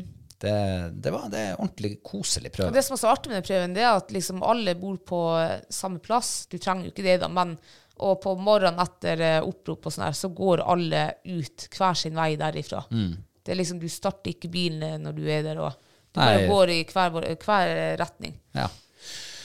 [0.43, 0.53] Det,
[0.99, 2.73] det, var, det er en ordentlig koselig Og prøve.
[2.75, 5.19] det som er så artig med den prøven, det er at liksom alle bor på
[5.39, 6.33] eh, samme plass.
[6.51, 7.55] Du trenger jo ikke det, da, men
[8.03, 12.17] og på morgenen etter eh, opprop og sånn her, så går alle ut hver sin
[12.17, 12.81] vei derifra.
[12.91, 13.13] Mm.
[13.43, 15.77] Det er liksom, Du starter ikke bilen eh, når du er der, og
[16.13, 16.27] du Nei.
[16.27, 17.73] bare går i hver, hver
[18.03, 18.35] retning.
[18.57, 18.67] Ja.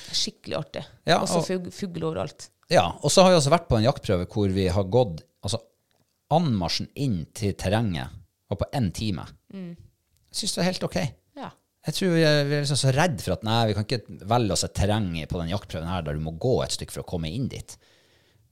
[0.09, 0.85] Skikkelig artig.
[1.07, 2.51] Ja, og- så fugl overalt.
[2.73, 5.63] Ja, og så har vi også vært på en jaktprøve hvor vi har gått altså
[6.35, 8.11] anmarsjen inn til terrenget
[8.51, 9.25] var på én time.
[10.29, 10.97] Jeg syns det er helt ok.
[11.39, 11.51] Ja.
[11.89, 14.19] Jeg tror vi er, vi er liksom så redd for at nei, vi kan ikke
[14.29, 17.05] velge oss et terreng på den jaktprøven her der du må gå et stykke for
[17.05, 17.77] å komme inn dit.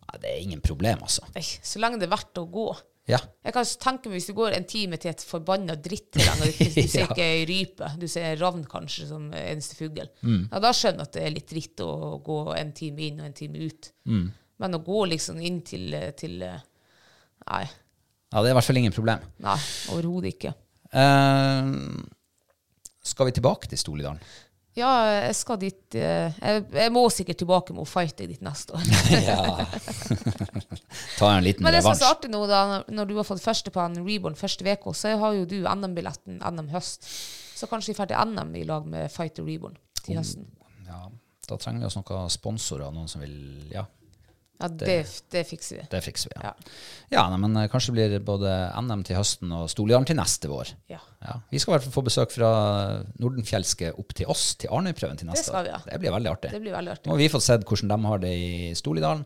[0.07, 1.27] Nei, det er ingen problem, altså.
[1.35, 2.69] Nei, Så lenge det er verdt å gå.
[3.07, 3.21] Ja.
[3.47, 6.65] Jeg kan tenke meg Hvis du går en time til et forbanna dritterreng, og du,
[6.75, 7.07] du ser Ja.
[7.13, 10.49] ikke ei rype, du ser en ravn kanskje som eneste fugl, Mm.
[10.51, 11.91] ja, da skjønner jeg at det er litt dritt å
[12.27, 13.93] gå en time inn og en time ut.
[14.11, 14.25] Mm.
[14.59, 17.63] Men å gå liksom inn til, til Nei.
[18.33, 19.23] ja, det er i hvert fall ingen problem.
[19.45, 19.59] Nei,
[19.95, 20.55] overhodet ikke.
[20.93, 21.71] Eh,
[23.07, 24.21] skal vi tilbake til Stolidalen?
[24.77, 24.91] Ja,
[25.25, 28.85] jeg skal dit eh, jeg, jeg må sikkert tilbake med å fighte dit neste år.
[29.25, 29.65] Ja.
[31.19, 31.65] Ta en liten revansj.
[31.65, 33.97] Men det som er så artig nå, da, når du har fått første på en
[34.05, 37.09] Reborn første uke, så har jo du NM-billetten NM høst.
[37.57, 40.45] Så kanskje vi drar til NM i lag med Fighter Reborn til høsten.
[40.85, 41.07] Ja,
[41.49, 43.37] da trenger vi oss noen sponsorer, noen som vil
[43.73, 43.87] Ja,
[44.61, 44.97] Ja, det,
[45.33, 45.87] det fikser vi.
[45.93, 46.37] det fikser vi.
[46.43, 46.55] Ja, Ja.
[47.17, 48.51] ja nei, men kanskje kanskje blir det både
[48.83, 50.71] NM til høsten og Storjaren til neste vår.
[50.89, 50.99] Ja.
[51.23, 51.35] Ja.
[51.53, 52.51] Vi skal i hvert fall få besøk fra
[53.21, 55.73] Nordenfjelske opp til oss, til Arnøyprøven til neste skal vi, år.
[55.87, 55.93] ja.
[55.93, 56.51] Det blir veldig artig.
[56.57, 57.11] Det blir veldig Nå artig.
[57.13, 59.25] har vi fått sett hvordan de har det i Stolidalen.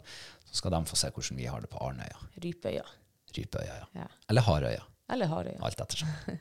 [0.50, 2.18] så skal de få se hvordan vi har det på Arnøya.
[2.42, 2.84] Rypeøya.
[3.36, 3.86] Rypeøya, ja.
[4.02, 4.06] Ja.
[4.28, 4.82] Eller Harøya.
[5.10, 5.58] Eller Harøya.
[5.62, 6.08] Alt ettersom.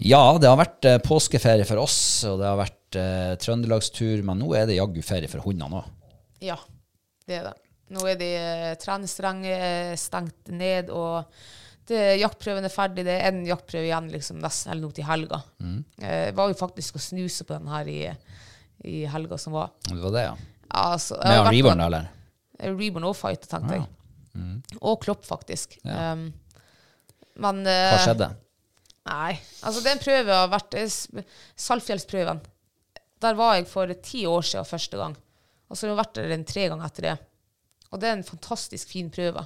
[0.00, 1.98] Ja, det har vært eh, påskeferie for oss,
[2.28, 5.90] og det har vært eh, trøndelagstur, men nå er det jaggu ferie for hundene òg.
[6.44, 6.56] Ja,
[7.28, 7.56] det er det.
[7.90, 11.26] Nå er de eh, treningsterrenget stengt ned, og
[11.90, 13.04] det, jaktprøven er ferdig.
[13.08, 15.42] Det er en jaktprøve igjen liksom, nesten eller nå til helga.
[15.58, 15.78] Mm.
[16.00, 18.00] Eh, Jeg var jo faktisk og snuse på den her i,
[18.88, 19.72] i helga som var.
[19.88, 20.36] Det var det, ja.
[20.80, 22.10] Altså, Med vært Reborn, eller?
[22.60, 23.84] Eh, Reborn og Fight, tenkte Ja.
[23.84, 23.96] jeg.
[24.86, 25.74] Og Klopp, faktisk.
[25.82, 26.12] Ja.
[26.14, 26.28] Um,
[27.42, 28.28] men Hva eh, skjedde?
[29.10, 29.34] Nei.
[29.66, 31.24] Altså, den prøven har vært eh,
[31.60, 32.40] Saltfjellsprøven.
[33.20, 35.16] Der var jeg for ti år siden første gang.
[35.70, 37.16] Og så har jeg vært der en tre ganger etter det.
[37.90, 39.42] Og det er en fantastisk fin prøve.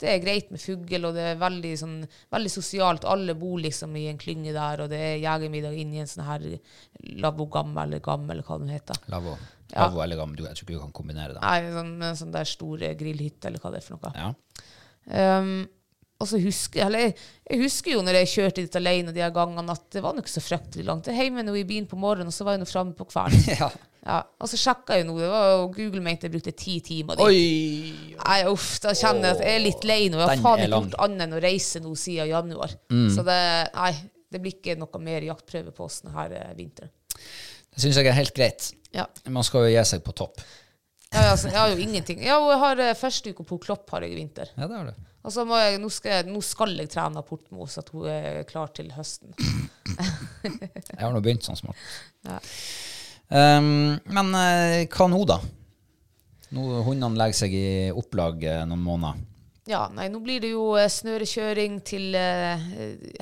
[0.00, 1.98] Det er greit med fugl, og det er veldig, sånn,
[2.34, 3.04] veldig sosialt.
[3.08, 6.42] Alle bor liksom i en klynge der, og det er jegermiddag inni en sånn her
[7.22, 8.98] lavogam eller gam, eller hva den heter.
[9.12, 9.36] Lavvo.
[9.70, 9.84] Ja.
[9.86, 10.36] Lavvo eller gammel.
[10.40, 11.40] Du- Jeg tror ikke du kan kombinere det.
[11.44, 14.12] Nei, sånn, en sånn der stor eh, grillhytte, eller hva det er for noe.
[14.18, 15.38] Ja.
[15.38, 15.68] Um,
[16.22, 19.88] og så husker eller jeg, husker jo når jeg kjørte dit alene de gangene, at
[19.92, 21.10] det var ikke så fryktelig langt.
[21.10, 23.44] Jeg hjemme nå i bilen på morgenen, og så var jeg nå framme på kvelden.
[23.62, 23.68] ja.
[24.04, 27.24] Ja, og så sjekka jeg nå, og Google mente jeg brukte ti timer dit.
[27.24, 28.16] Oi!
[28.18, 30.20] Nei, uff, da kjenner jeg at jeg er litt lei nå.
[30.20, 32.74] Jeg har faen ikke gjort annet enn å reise nå siden januar.
[33.14, 33.38] Så det,
[33.72, 33.94] nei,
[34.34, 36.92] det blir ikke noe mer jaktprøve på oss denne eh, vinteren.
[37.16, 38.68] Det syns jeg er helt greit.
[38.94, 39.08] Ja.
[39.32, 40.44] Man skal jo gi seg på topp.
[41.14, 42.20] Ja, altså, jeg har jo ingenting.
[42.26, 44.52] Ja, og jeg har eh, første uka på Klopp har jeg i vinter.
[44.58, 45.10] Ja, det har du.
[45.24, 48.42] Og så må jeg, nå, skal jeg, nå skal jeg trene Portmo, så hun er
[48.48, 49.32] klar til høsten.
[50.44, 51.80] Jeg har nå begynt sånn smått.
[52.28, 52.36] Ja.
[53.32, 55.38] Um, men eh, hva nå, da?
[56.54, 59.22] Nå Hundene legger seg i opplag eh, noen måneder.
[59.64, 62.66] Ja, nei, nå blir det jo eh, snørekjøring til uh,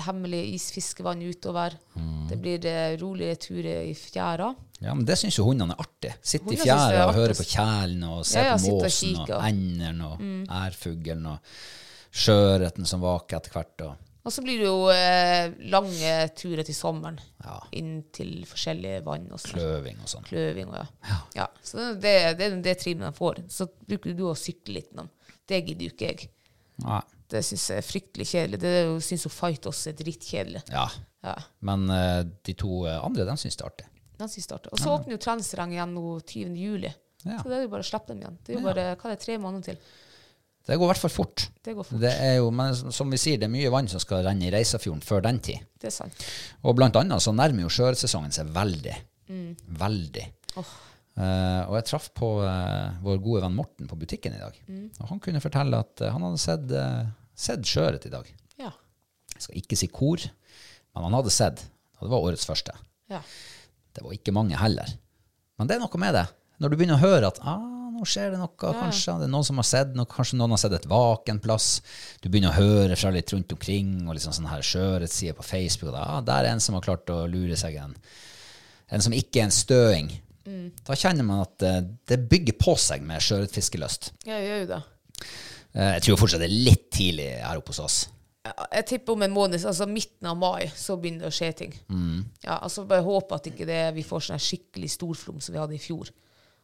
[0.09, 1.77] hemmelige isfiskevann utover.
[1.95, 2.25] Mm.
[2.33, 4.49] Det blir uh, rolige turer i fjæra.
[4.83, 6.17] Ja, men det syns jo hundene er artig.
[6.19, 10.03] Sitte i fjæra og høre på kjælen og se Ja, ja, på måsen og enderen
[10.09, 10.27] og
[10.65, 11.55] ærfuglen og
[12.13, 13.85] sjøørreten som vaker etter hvert.
[13.87, 17.57] Og, Og så blir det jo eh, lange turer til sommeren Ja.
[17.73, 19.27] inn til forskjellige vann.
[19.33, 19.57] og sånn.
[19.57, 20.29] kløving og sånn.
[20.29, 20.77] Kløving og
[21.09, 21.17] ja.
[21.35, 21.47] ja.
[21.63, 23.43] Så det, det det trimmet de får.
[23.49, 25.09] Så bruker du å sykle litt innom.
[25.49, 26.29] Det gidder jo ikke jeg.
[26.85, 27.01] Nei.
[27.33, 28.61] Det syns jeg er fryktelig kjedelig.
[28.61, 30.63] Det syns Fight også er drittkjedelig.
[30.71, 30.85] Ja.
[31.25, 31.35] Ja.
[31.65, 33.89] Men uh, de to eh, andre, de syns det er artig.
[34.19, 34.73] De syns det er artig.
[34.75, 36.57] Og så åpner jo Transerang igjen nå 20.
[36.61, 36.93] juli.
[37.25, 37.39] Ja.
[37.39, 38.39] Så det er jo bare å slippe dem igjen.
[38.43, 39.79] Det er jo bare hva er det, tre måneder til.
[40.63, 41.49] Det går i hvert fall fort.
[41.65, 42.01] Det går fort.
[42.03, 44.53] Det er jo, men som vi sier, det er mye vann som skal renne i
[44.55, 45.65] Reisafjorden før den tid.
[45.83, 46.27] Det er sant.
[46.63, 48.95] Og blant annet så nærmer jo sjøørretsesongen seg veldig.
[49.33, 49.49] Mm.
[49.81, 50.25] Veldig.
[50.55, 54.61] Eh, og jeg traff på uh, vår gode venn Morten på butikken i dag.
[55.03, 58.31] Og han kunne fortelle at uh, han hadde sett, uh, sett sjøørret i dag.
[58.63, 58.71] Ja.
[59.35, 60.23] Jeg skal ikke si hvor,
[60.95, 61.67] men han hadde sett.
[61.99, 62.77] Og det var årets første.
[63.13, 63.25] ja.
[63.93, 64.89] Det var ikke mange heller.
[65.61, 66.23] Men det er noe med det.
[66.65, 69.47] Når du begynner å høre at ah, nå skjer det noe, kanskje det er noen
[69.47, 71.69] som har sett noe, kanskje noen har sett et vakenplass.
[72.25, 75.93] Du begynner å høre fra litt rundt omkring, og liksom sånn her sjøørretsider på Facebook.
[75.95, 77.97] Da, ah, der er en som har klart å lure seg en,
[78.93, 80.13] en som ikke er en støing.
[80.83, 84.13] Da kjenner man at eh, det bygger på seg med sjøørretfiskelyst.
[84.27, 84.81] Ja, jeg gjør jo det.
[85.77, 88.01] Eh, jeg tror fortsatt det er litt tidlig her oppe hos oss.
[88.43, 91.77] Jeg tipper om en måned, altså midten av mai, så begynner det å skje ting.
[91.87, 92.25] Mm.
[92.43, 95.79] Ja, altså Bare håpe at ikke det, vi får sånn skikkelig storflom som vi hadde
[95.79, 96.11] i fjor.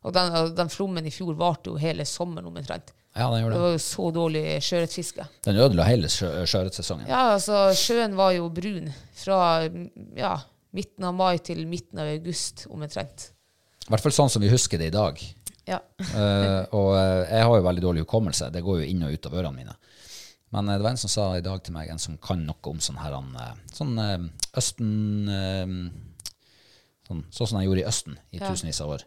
[0.07, 2.93] Og den, den flommen i fjor varte jo hele sommeren omtrent.
[3.19, 3.65] Ja, den gjorde Det det.
[3.65, 5.25] var jo så dårlig sjøørretfiske.
[5.49, 7.09] Den ødela hele sjø- sjøørretsesongen.
[7.11, 9.41] Ja, altså sjøen var jo brun fra
[10.17, 10.37] ja,
[10.77, 13.31] midten av mai til midten av august omtrent.
[13.89, 15.19] I hvert fall sånn som vi husker det i dag.
[15.69, 15.81] Ja.
[16.15, 18.53] uh, og eh, jeg har jo veldig dårlig hukommelse.
[18.55, 19.75] Det går jo inn og ut av ørene mine.
[20.55, 22.71] Men eh, det var en som sa i dag til meg, en som kan noe
[22.71, 23.35] om sånn her han,
[23.75, 23.99] sånn
[24.57, 25.27] Østen
[27.09, 28.49] sånn, sånn som de gjorde i Østen i Ja.
[28.53, 29.05] tusenvis av år.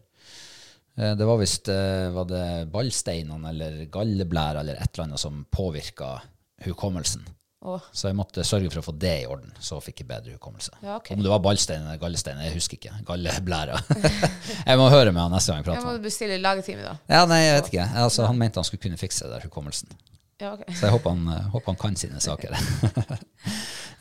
[0.97, 5.45] Eh, det var visst eh, var det ballsteinene eller galleblæra eller et eller annet som
[5.51, 6.17] påvirka
[6.65, 7.23] hukommelsen.
[7.61, 7.81] Oh.
[7.93, 10.73] Så jeg måtte sørge for å få det i orden, så fikk jeg bedre hukommelse.
[10.81, 11.13] Ja, okay.
[11.13, 12.95] Om det var ballstein eller gallestein, jeg husker ikke.
[13.05, 13.77] Galleblæra.
[14.69, 15.83] jeg må høre med han neste gang jeg prater.
[15.85, 16.95] jeg må bestille lagetime, da.
[17.11, 17.85] Ja, nei, jeg vet ikke.
[18.01, 19.93] Altså, han mente han skulle kunne fikse det der hukommelsen.
[20.41, 20.73] Ja, okay.
[20.73, 22.57] Så jeg håper han, eh, håper han kan sine saker.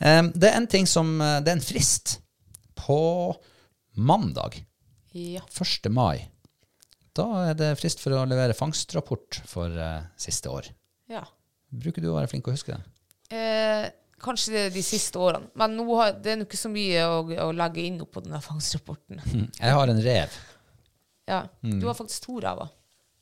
[0.01, 2.15] Det er en ting som Det er en frist
[2.73, 2.97] på
[3.93, 4.63] mandag,
[5.13, 5.43] Ja.
[5.45, 5.91] 1.
[5.93, 6.30] mai.
[7.17, 10.69] Da er det frist for å levere fangstrapport for eh, siste år.
[11.11, 11.25] ja.
[11.71, 12.81] Bruker du å være flink å huske det?
[13.31, 13.85] Eh,
[14.19, 15.47] kanskje det er de siste årene.
[15.55, 18.41] Men nå har, det er nok ikke så mye å, å legge inn på denne
[18.43, 19.21] fangstrapporten.
[19.61, 20.35] Jeg har en rev.
[21.31, 21.37] Ja.
[21.63, 21.77] Mm.
[21.79, 22.67] Du har faktisk to rever.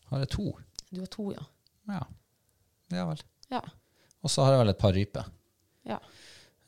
[0.09, 0.47] Har jeg to?
[0.89, 1.43] Du har to, ja.
[1.93, 2.01] Ja.
[2.95, 3.21] Ja vel.
[3.53, 3.61] Ja.
[4.25, 5.29] Og så har jeg vel et par ryper.
[5.85, 5.99] Ja.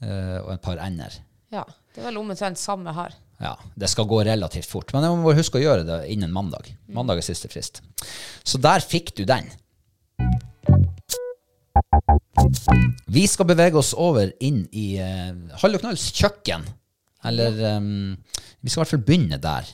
[0.05, 1.17] eh, og et par ender.
[1.49, 1.65] ja.
[1.91, 3.17] Det er vel omtrent samme her.
[3.41, 4.93] Ja, det skal gå relativt fort.
[4.93, 6.69] Men jeg må huske å gjøre det innen mandag.
[6.93, 7.81] Mandag er siste frist.
[8.45, 9.49] Så der fikk du den.
[13.11, 15.33] Vi skal bevege oss over inn i uh,
[15.63, 16.67] Hall og Knalls kjøkken.
[17.27, 18.13] Eller um,
[18.61, 19.73] Vi skal i hvert fall begynne der.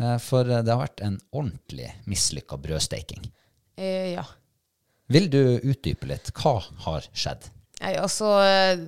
[0.00, 3.28] Uh, for eh, det har vært en ordentlig mislykka brødsteiking.
[3.78, 4.24] Eh, ja.
[5.12, 6.32] Vil du utdype litt?
[6.34, 6.56] Hva
[6.86, 7.46] har skjedd?
[7.82, 8.80] Nei, altså eh,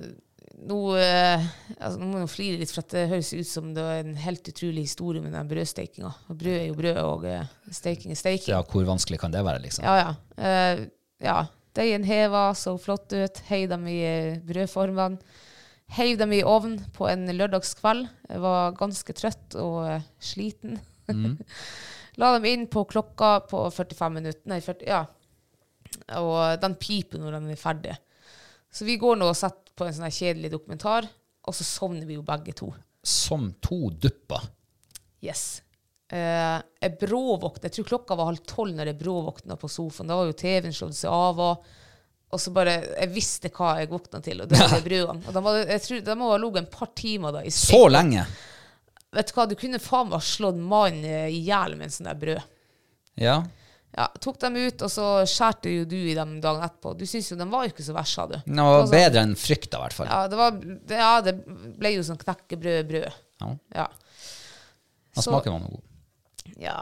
[0.67, 1.43] nå, eh,
[1.77, 4.47] altså, nå må jeg flire litt, for det høres ut som det er en helt
[4.51, 6.11] utrolig historie med den brødsteikinga.
[6.27, 8.53] Brød er jo brød, og eh, steiking er steiking.
[8.53, 9.87] Ja, hvor vanskelig kan det være, liksom?
[9.87, 10.13] Ja, ja.
[10.37, 10.85] Eh,
[11.23, 11.37] ja.
[11.77, 13.43] Deigen heva, så flott ut.
[13.51, 13.99] Heiv dem i
[14.47, 15.19] brødformene.
[15.95, 18.07] Heiv dem i ovnen på en lørdagskveld.
[18.27, 19.85] Jeg var ganske trøtt og
[20.19, 20.81] sliten.
[22.19, 24.41] La dem inn på klokka på 45 minutter.
[24.49, 25.05] Nei, 40, ja.
[26.17, 27.95] Og den piper når den er ferdig.
[28.73, 31.07] Så vi går nå og setter på en sånn kjedelig dokumentar,
[31.47, 32.71] og så sovner vi jo begge to.
[33.07, 34.49] Som to dupper.
[35.23, 35.61] Yes.
[36.11, 37.67] Eh, jeg bråvåkna.
[37.67, 40.09] Jeg tror klokka var halv tolv når jeg bråvåkna på sofaen.
[40.09, 41.41] Da var jo TV-en slått seg av.
[41.43, 41.71] Og,
[42.27, 45.23] og så bare Jeg visste hva jeg våkna til, og det var de brødene.
[45.23, 47.85] Og de, var, jeg tror, de må ha ligget en par timer da i Så
[47.91, 48.27] lenge!
[49.15, 52.19] Vet du hva, du kunne faen meg slått mannen i hjel med en sånn der
[52.19, 52.41] brød.
[53.17, 53.37] Ja.
[53.95, 56.91] Ja, Tok dem ut, og så skjærte jo du i dem dagen etterpå.
[56.99, 58.35] Du syns jo de var jo ikke så verst, sa du.
[58.45, 60.09] Det var sånn, bedre enn frykta, i hvert fall.
[60.11, 60.51] Ja, det, var,
[60.91, 61.33] det, ja, det
[61.79, 63.07] ble jo sånn knekkebrød-brød.
[63.41, 63.53] Ja.
[63.79, 63.87] Ja.
[65.15, 66.53] Den Så- smaken var noe god.
[66.61, 66.77] ja,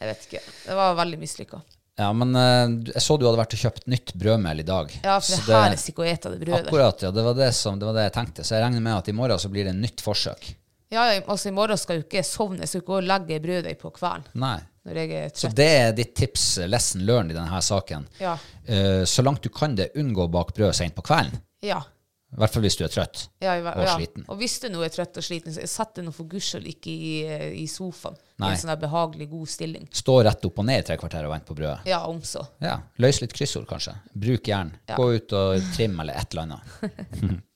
[0.00, 0.40] jeg vet ikke.
[0.66, 1.60] Det var veldig mislykka.
[2.00, 4.92] Ja, men eh, jeg så du hadde vært og kjøpt nytt brødmel i dag.
[5.04, 6.70] Ja, for Så det her er ikke å ete det brødet.
[6.70, 7.10] Akkurat, ja.
[7.12, 8.46] Det var det, som, det var det jeg tenkte.
[8.46, 10.54] Så jeg regner med at i morgen så blir det nytt forsøk.
[10.90, 13.76] Ja, altså I morgen skal jo ikke sovne, jeg skal ikke gå og legge brødet
[13.78, 14.56] på kvelden Nei.
[14.88, 18.06] Når jeg er Så det er ditt tips, eh, lesson learned, i denne saken.
[18.20, 18.36] Ja.
[18.68, 21.40] Uh, så langt du kan det, unngå å bake brød sent på kvelden.
[21.64, 21.82] Ja.
[22.30, 23.24] I hvert fall hvis du er trøtt.
[23.42, 23.96] Ja, i Og ja.
[23.98, 24.24] sliten.
[24.30, 26.68] Og hvis du nå er trøtt og sliten, så sett deg nå for guds skyld
[26.70, 27.14] ikke i,
[27.58, 28.14] i sofaen.
[28.38, 28.52] I Nei.
[28.54, 29.88] en sånn behagelig, god stilling.
[29.98, 31.82] Stå rett opp og ned i tre kvarter og vent på brødet.
[31.90, 32.44] Ja, om så.
[32.62, 33.96] Ja, Løs litt kryssord, kanskje.
[34.14, 34.70] Bruk jern.
[34.94, 37.42] Gå ut og trim eller et eller annet.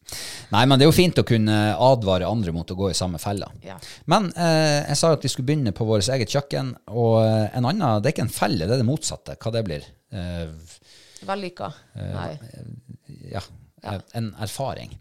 [0.53, 3.19] Nei, men det er jo fint å kunne advare andre mot å gå i samme
[3.23, 3.49] fella.
[3.65, 3.79] Ja.
[4.11, 7.47] Men eh, jeg sa jo at vi skulle begynne på vårt eget kjøkken, og eh,
[7.57, 9.37] en annen, det er ikke en felle, det er det motsatte.
[9.41, 9.87] Hva det blir?
[10.15, 10.51] Eh,
[11.25, 11.71] Vellykka.
[11.97, 12.33] Nei.
[13.33, 13.41] ja,
[13.83, 13.95] ja.
[14.21, 14.93] en erfaring.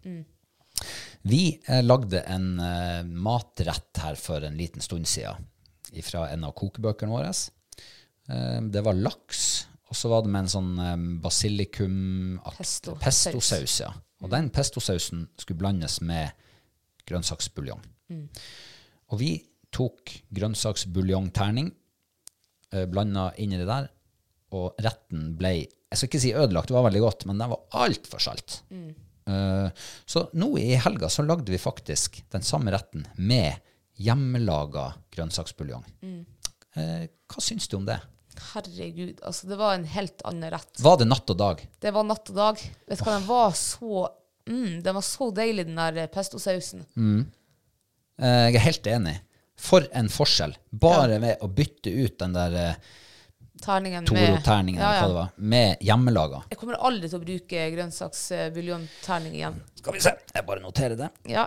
[1.28, 5.49] Vi eh, lagde en eh, matrett her for en liten stund siden
[6.04, 7.30] fra en av kokebøkene våre.
[8.32, 9.43] Eh, det var laks,
[9.91, 13.78] og så var det med en sånn eh, basilikum Pesto- pestosaus.
[13.86, 13.91] Ja.
[14.24, 16.32] Og den pestosausen skulle blandes med
[17.09, 17.82] grønnsaksbuljong.
[19.11, 19.34] Og vi
[19.74, 21.71] tok grønnsaksbuljongterning
[22.74, 23.89] eh, blanda inn i det der,
[24.53, 25.55] og retten ble
[25.93, 28.63] Jeg skal ikke si ødelagt, det var veldig godt, men den var altfor salt.
[29.30, 33.59] Eh, så nå i helga så lagde vi faktisk den samme retten med
[34.01, 35.84] hjemmelaga grønnsaksbuljong.
[36.76, 37.99] Eh, hva syns du om det?
[38.54, 40.72] Herregud, altså det var en helt annen rett.
[40.82, 41.62] Var det natt og dag?
[41.82, 42.64] Det var natt og dag.
[42.90, 44.08] Vet du hva, den var så
[44.50, 46.86] mm, Den var så deilig, den der pestosausen.
[48.22, 49.16] Eh, jeg er helt enig.
[49.60, 50.58] For en forskjell.
[50.70, 52.92] Bare ved å bytte ut den der eh,
[53.64, 55.20] Terningen Toro-terningen, Ja, eller hva det ja.
[55.22, 56.42] var, med hjemmelaga.
[56.52, 59.60] Jeg kommer aldri til å bruke grønnsaksbuljongterning igjen.
[59.80, 61.10] Skal vi se, jeg bare noterer det.
[61.32, 61.46] Ja.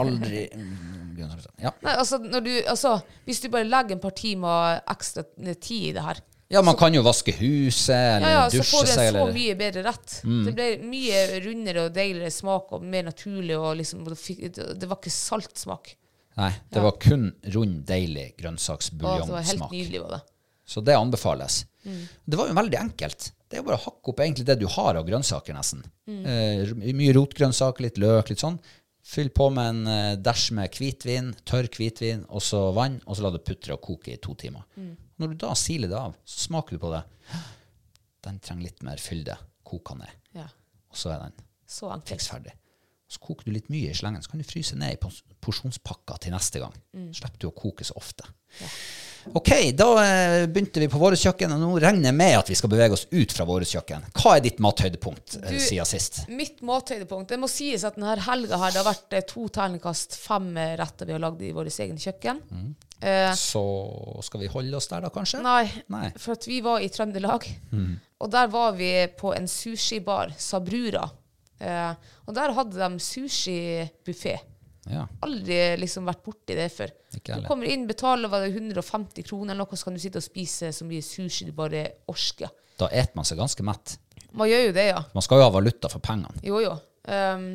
[0.00, 1.52] Aldri mm, grønnsaker.
[1.62, 1.74] Ja.
[1.84, 2.96] Nei, altså, du, altså,
[3.28, 5.26] hvis du bare legger en par timer ekstra
[5.60, 8.86] tid i det her, ja, man kan jo vaske huset, eller ja, ja, så får
[8.86, 10.14] du en så eller mye bedre rett.
[10.24, 13.52] Det ble mye rundere og deiligere smak og mer naturlig.
[13.58, 15.92] Og liksom, det var ikke saltsmak.
[16.38, 19.72] Nei, det var kun rund, deilig Og det var helt grønnsaksbuljongsmak.
[19.74, 20.00] nydelig.
[20.06, 20.20] var det.
[20.68, 21.66] Så det anbefales.
[21.84, 22.00] Mm.
[22.24, 23.32] Det var jo veldig enkelt.
[23.48, 25.84] Det er jo bare å hakke opp egentlig det du har av grønnsaker, nesten.
[26.08, 26.24] Mm.
[26.28, 28.58] Eh, mye rotgrønnsaker, litt løk, litt sånn.
[29.08, 33.24] Fyll på med en eh, dæsj med hvitvin, tørr hvitvin, og så vann, og så
[33.24, 34.66] la det putre og koke i to timer.
[34.76, 34.90] Mm.
[35.18, 37.00] Når du da siler det av, så smaker du på det.
[38.28, 39.38] Den trenger litt mer fylde.
[39.68, 40.12] Koka ned.
[40.36, 40.44] Ja,
[40.92, 41.38] Og så er den
[41.68, 42.52] så fiks ferdig.
[43.08, 46.18] Så koker du litt mye i slengen, så kan du fryse ned i pors- porsjonspakka
[46.24, 46.76] til neste gang.
[46.92, 47.08] Mm.
[47.16, 48.28] Slipper du å koke så ofte.
[49.34, 52.54] Ok, da eh, begynte vi på vårt kjøkken, og nå regner jeg med at vi
[52.58, 54.06] skal bevege oss ut fra vårt kjøkken.
[54.16, 56.22] Hva er ditt mathøydepunkt eh, Du- siden sist?
[56.28, 60.16] Mitt mathøydepunkt Det må sies at denne helga her, det har vært eh, to terningkast
[60.16, 60.48] fem
[60.80, 62.40] retter vi har lagd i vårt eget kjøkken.
[63.02, 63.62] Eh, Så
[64.26, 65.42] skal vi holde oss der, da, kanskje?
[65.44, 66.08] nei, Nei.
[66.18, 67.44] for at vi var i Trøndelag,
[68.18, 71.04] og der var vi på en sushibar, Sabrura.
[71.60, 71.94] Eh,
[72.26, 74.38] og der hadde de sushibuffé.
[74.88, 75.04] Ja.
[75.26, 76.92] Aldri liksom vært borti det før.
[77.12, 80.26] Du kommer inn, betaler var det 150 kroner eller noe, så kan du sitte og
[80.26, 82.52] spise så mye sushi du bare orsker.
[82.78, 83.96] Da eter man seg ganske mett.
[84.36, 85.02] Man gjør jo det, ja.
[85.14, 86.42] Man skal jo ha valuta for pengene.
[86.46, 86.74] Jo, jo.
[87.08, 87.48] Um,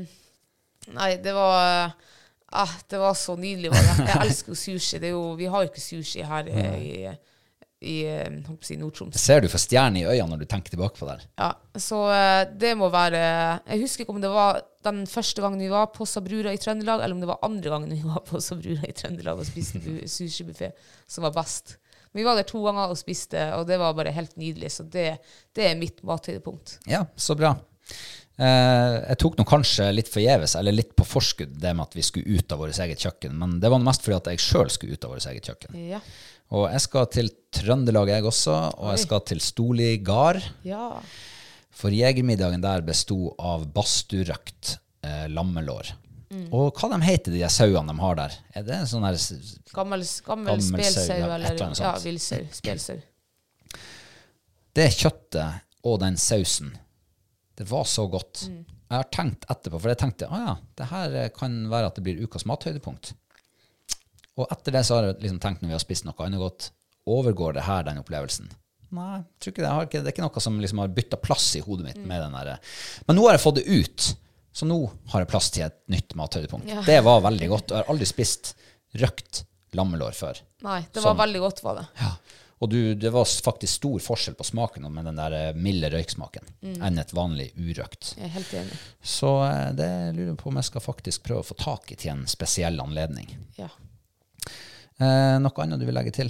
[0.98, 3.72] nei, det var uh, Det var så nydelig.
[3.74, 5.02] Jeg elsker jo sushi.
[5.02, 6.96] Det jo, vi har jo ikke sushi her eh, i,
[7.84, 9.18] i eh, si Nord-Troms.
[9.20, 11.20] Ser du for stjerner i øynene når du tenker tilbake på det?
[11.40, 13.20] Ja, så eh, det må være
[13.68, 17.04] Jeg husker ikke om det var den første gangen vi var på Sabrura i Trøndelag,
[17.04, 20.02] eller om det var andre gangen vi var på Sabrura i Trøndelag og spiste bu-
[20.16, 20.74] sushibuffé
[21.08, 21.78] som var best.
[22.12, 24.70] Men vi var der to ganger og spiste, og det var bare helt nydelig.
[24.76, 25.08] Så det,
[25.56, 26.76] det er mitt mathøydepunkt.
[26.92, 27.56] Ja, så bra.
[28.34, 32.06] Eh, jeg tok nå kanskje litt forgjeves, eller litt på forskudd, det med at vi
[32.06, 33.36] skulle ut av vårt eget kjøkken.
[33.38, 35.78] Men det var mest fordi at jeg sjøl skulle ut av vårt eget kjøkken.
[35.92, 36.00] Ja.
[36.52, 38.56] Og jeg skal til Trøndelag, jeg også.
[38.78, 40.42] Og jeg skal til Storli gard.
[40.68, 41.00] ja.
[41.74, 45.88] For jegermiddagen der besto av basturøkt eh, lammelår.
[46.54, 48.36] Og hva de heter de sauene de har der?
[48.54, 49.18] Er det en sånn her
[49.74, 52.46] Gammel, gammel, Gammel spelsau, eller eller ja, villsau.
[52.54, 53.02] Spelsau.
[54.78, 56.72] Det kjøttet og den sausen,
[57.58, 58.48] det var så godt.
[58.50, 62.06] Jeg har tenkt etterpå, for jeg tenkte ah ja, det her kan være at det
[62.08, 63.12] blir ukas mathøydepunkt.
[64.40, 66.72] Og etter det så har jeg liksom tenkt når vi har spist noe annet godt,
[67.10, 68.50] overgår det her den opplevelsen?
[68.94, 69.72] Nei, ikke det.
[69.88, 72.36] Ikke, det er ikke noe som liksom har bytta plass i hodet mitt med den
[72.38, 72.60] der.
[73.08, 74.10] Men nå har jeg fått det ut,
[74.54, 74.78] så nå
[75.14, 76.70] har jeg plass til et nytt mathøydepunkt.
[76.70, 76.84] Ja.
[76.86, 77.72] Det var veldig godt.
[77.72, 78.54] og Jeg har aldri spist
[79.02, 80.42] røkt lammelår før.
[80.66, 81.86] Nei, det var var veldig godt, var det.
[82.02, 82.12] Ja.
[82.64, 86.46] Og du, det var faktisk stor forskjell på smaken med den der eh, milde røyksmaken
[86.86, 88.14] enn et vanlig urøkt.
[88.16, 88.78] Jeg er helt enig.
[89.02, 91.98] Så eh, det lurer jeg på om jeg skal faktisk prøve å få tak i
[92.00, 93.34] til en spesiell anledning.
[93.60, 93.68] Ja.
[95.02, 96.30] Eh, noe annet du vil legge til?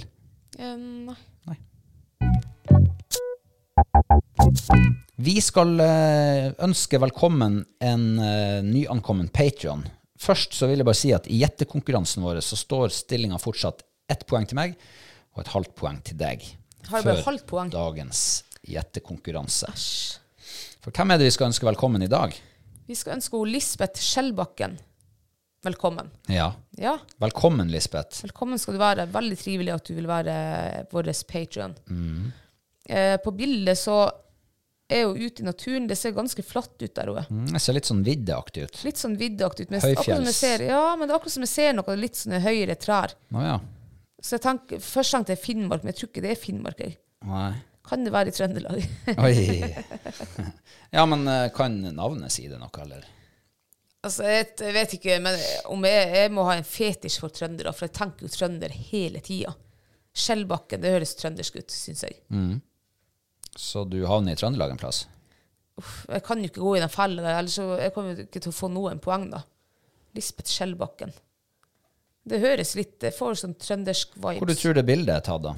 [0.58, 1.16] Eh, nei.
[1.48, 1.58] Nei.
[5.20, 9.84] Vi skal eh, ønske velkommen en eh, nyankommen Patreon.
[10.20, 14.24] Først så vil jeg bare si at i gjettekonkurransen vår så står stillinga fortsatt ett
[14.28, 14.78] poeng til meg
[15.34, 16.44] og et halvt poeng til deg.
[16.88, 17.72] Har jeg bare før halvt poeng?
[17.72, 18.20] dagens
[18.64, 19.70] gjettekonkurranse.
[20.84, 22.34] For hvem er det vi skal ønske velkommen i dag?
[22.88, 24.78] Vi skal ønske Lisbeth Skjellbakken
[25.64, 26.10] velkommen.
[26.30, 28.22] Ja, Ja, velkommen, Lisbeth.
[28.24, 29.06] velkommen skal du være.
[29.12, 31.74] Veldig trivelig at du vil være vår Patrion.
[31.88, 32.32] Mm.
[32.88, 34.10] Eh, på bildet så
[34.88, 35.86] er hun ute i naturen.
[35.88, 37.28] Det ser ganske flatt ut der hun er.
[37.30, 38.82] Mm, Jeg ser litt sånn viddeaktig ut.
[38.84, 39.70] Litt sånn viddeaktig ut.
[39.70, 40.34] Men Høyfjells.
[40.36, 43.14] ser, ja, men det er akkurat som jeg ser noe litt sånne høyere trær.
[43.32, 43.60] Å ja.
[44.20, 46.78] Så jeg tenker, Først tenkte jeg Finnmark, men jeg tror ikke det er Finnmark.
[46.80, 46.98] jeg.
[47.24, 47.54] Nei.
[47.84, 48.84] Kan det være i Trøndelag?
[49.18, 49.74] Oi.
[50.94, 53.04] Ja, men eh, kan navnet si det noe, eller?
[54.04, 55.38] Altså, jeg, jeg vet ikke, men
[55.72, 59.22] om jeg, jeg må ha en fetisj for trøndere, for jeg tenker jo trønder hele
[59.24, 59.54] tida.
[60.14, 62.18] Skjellbakken, det høres trøndersk ut, syns jeg.
[63.56, 65.04] Så du havner i Trøndelag en plass?
[65.80, 68.26] Uff, jeg kan jo ikke gå i den fella der, ellers så jeg kommer jo
[68.26, 69.40] ikke til å få noen poeng, da.
[70.14, 71.10] Lisbeth Skjellbakken.
[72.24, 74.38] Det høres litt Jeg får sånn trøndersk vibes.
[74.40, 75.56] Hvor du tror det bildet er tatt, da?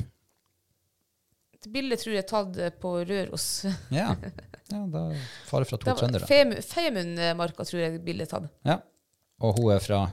[1.73, 3.49] Bildet tror jeg er tatt eh, på Røros.
[3.95, 4.13] Ja.
[4.71, 5.07] ja da
[5.49, 6.29] Fare fra to Det trøndere.
[6.67, 8.49] Femundmarka tror jeg bildet er tatt.
[8.67, 8.81] Ja.
[9.45, 10.07] Og hun er fra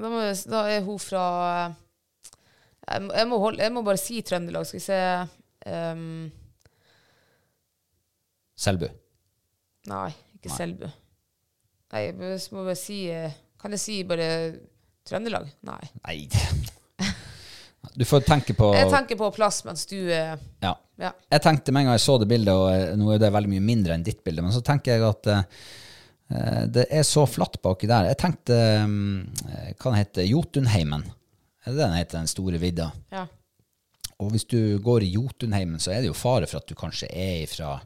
[0.00, 1.24] Da, må, da er hun fra
[2.90, 4.66] jeg må, jeg, må holde, jeg må bare si Trøndelag.
[4.66, 4.96] Skal vi se
[5.70, 6.24] um,
[8.58, 8.88] Selbu.
[9.90, 10.88] Nei, ikke Selbu.
[11.92, 14.26] Nei, jeg må bare si eh, Kan jeg si bare
[15.06, 15.48] Trøndelag?
[15.66, 15.80] Nei.
[16.06, 16.18] Nei
[17.96, 20.40] Du får tenke på Jeg tenker på plass mens du er...
[20.62, 20.74] Ja.
[21.00, 21.14] Ja.
[21.32, 23.50] Jeg tenkte med en gang jeg så det bildet, og eh, nå er det veldig
[23.54, 27.56] mye mindre enn ditt bilde, men så tenker jeg at uh, det er så flatt
[27.64, 28.10] baki der.
[28.12, 29.22] Jeg tenkte um,
[29.80, 31.06] Hva den heter Jotunheimen?
[31.64, 32.90] Er det den heter, den store vidda?
[33.14, 33.26] ja.
[34.20, 37.08] Og hvis du går i Jotunheimen, så er det jo fare for at du kanskje
[37.08, 37.78] er fra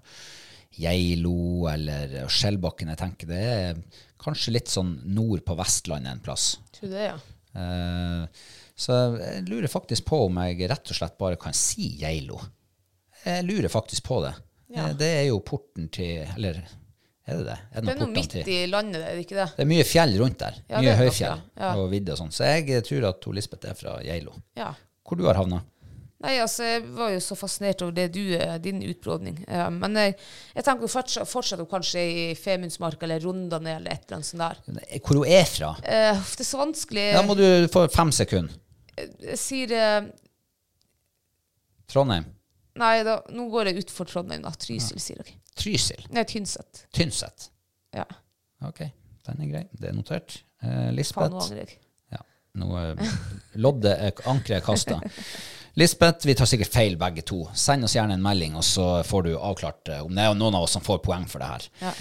[0.74, 2.90] Geilo eller Skjellbakken.
[2.90, 3.78] Jeg tenker det er
[4.18, 6.56] kanskje litt sånn nord på Vestlandet en plass.
[6.74, 7.14] Tror det, ja.
[7.54, 8.42] Eh,
[8.76, 12.40] så jeg lurer faktisk på om jeg rett og slett bare kan si Geilo.
[13.24, 14.34] Jeg lurer faktisk på det.
[14.74, 14.88] Ja.
[14.90, 16.56] Eh, Det er jo porten til Eller
[17.26, 17.58] er det det?
[17.72, 18.48] Er Det det er noe midt til?
[18.52, 19.46] i landet, er det ikke det?
[19.56, 20.58] Det er mye fjell rundt der.
[20.68, 21.70] Ja, mye høyfjell ja.
[21.76, 22.32] Og vidde og sånn.
[22.34, 24.34] Så jeg tror at Lisbeth er fra Geilo.
[24.58, 24.74] Ja.
[25.06, 25.62] Hvor du har havna?
[26.24, 29.42] Nei, altså, jeg var jo så fascinert over det du, eh, din utbrodning.
[29.46, 30.14] Eh, men jeg,
[30.56, 35.00] jeg tenker fortsatt, fortsatt kanskje i Femundsmark eller Rondane eller et eller annet sånt der.
[35.04, 35.74] Hvor hun er fra?
[35.84, 37.04] Eh, det er så vanskelig.
[37.18, 38.56] Da må du få fem sekunder.
[38.96, 40.10] Jeg sier eh,
[41.90, 42.26] Trondheim.
[42.80, 44.50] Nei, da, nå går jeg utfor Trondheim, da.
[44.58, 45.36] Trysil, sier dere.
[45.58, 46.06] Trysil.
[46.14, 46.86] Nei, Tynset.
[46.94, 47.48] Tynset.
[47.94, 48.06] Ja.
[48.66, 48.80] Ok,
[49.28, 49.64] den er grei.
[49.78, 50.40] Det er notert.
[50.62, 51.36] Eh, Faen, nå Lisbeth.
[51.44, 51.76] angrer jeg.
[52.14, 52.22] Ja,
[52.62, 53.04] nå er
[53.62, 54.98] loddet er ankeret er kasta.
[55.78, 57.40] Lisbeth, vi tar sikkert feil begge to.
[57.58, 60.58] Send oss gjerne en melding, og så får du avklart eh, om det er noen
[60.58, 61.68] av oss som får poeng for det her.
[61.82, 61.94] Ja.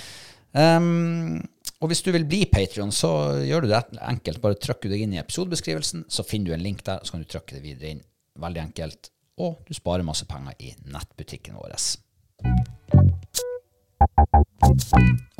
[0.77, 1.41] Um,
[1.83, 3.09] og hvis du vil bli Patrion, så
[3.43, 4.39] gjør du det enkelt.
[4.39, 7.25] Bare trykker du deg inn i episodebeskrivelsen, så finner du en link der, så kan
[7.25, 7.99] du trykke det videre inn.
[8.39, 9.09] Veldig enkelt.
[9.43, 11.75] Og du sparer masse penger i nettbutikken vår.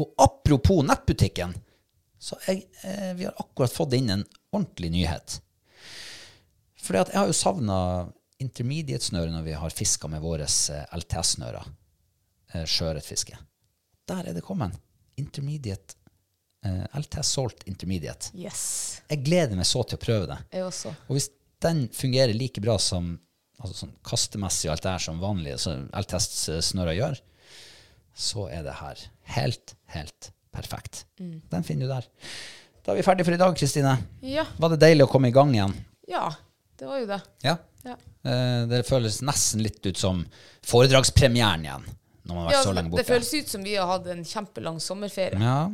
[0.03, 1.55] Og apropos nettbutikken,
[2.19, 5.39] så jeg, eh, vi har akkurat fått inn en ordentlig nyhet.
[6.83, 7.79] Fordi at jeg har jo savna
[8.43, 11.71] intermediate-snøre når vi har fiska med våre eh, LTS-snører.
[12.51, 13.39] Eh, Sjøørretfiske.
[14.11, 14.75] Der er det kommet.
[15.15, 16.02] Intermediate.
[16.63, 18.31] Eh, LTS Salt Intermediate.
[18.39, 19.01] Yes.
[19.09, 20.37] Jeg gleder meg så til å prøve det.
[20.55, 20.93] Jeg også.
[21.09, 21.29] Og hvis
[21.63, 23.17] den fungerer like bra som
[23.63, 27.19] altså sånn kastemessig og alt det her som vanlige LTS-snører gjør,
[28.15, 29.03] så er det her
[29.37, 31.05] helt, helt perfekt.
[31.17, 32.07] Den finner du der.
[32.83, 33.93] Da er vi ferdige for i dag, Kristine.
[34.27, 34.43] Ja.
[34.59, 35.75] Var det deilig å komme i gang igjen?
[36.11, 36.27] ja,
[36.79, 37.19] det var jo det.
[37.45, 37.53] Ja.
[37.85, 37.93] Ja.
[38.27, 40.23] Eh, det føles nesten litt ut som
[40.67, 41.85] foredragspremieren igjen,
[42.27, 43.03] når man har vært Ja, så lenge borte.
[43.03, 45.39] det føles ut som vi har hatt en kjempelang sommerferie.
[45.39, 45.69] Ja,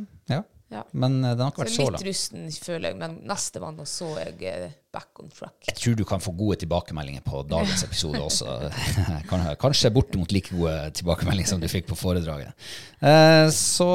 [0.70, 0.84] ja.
[0.92, 2.04] Men eh, den har ikke vært så litt lang.
[2.06, 5.56] rusten, føler jeg, men nestemann, og så er jeg eh, back on track.
[5.66, 8.54] Jeg tror du kan få gode tilbakemeldinger på dagens episode også.
[9.64, 12.54] Kanskje bortimot like gode tilbakemeldinger som du fikk på foredraget.
[13.02, 13.88] Eh, Så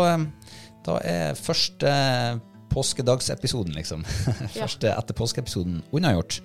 [0.86, 1.96] da er første
[2.76, 4.04] påskedagsepisoden, liksom.
[4.60, 6.42] Første etter påskeepisoden unnagjort.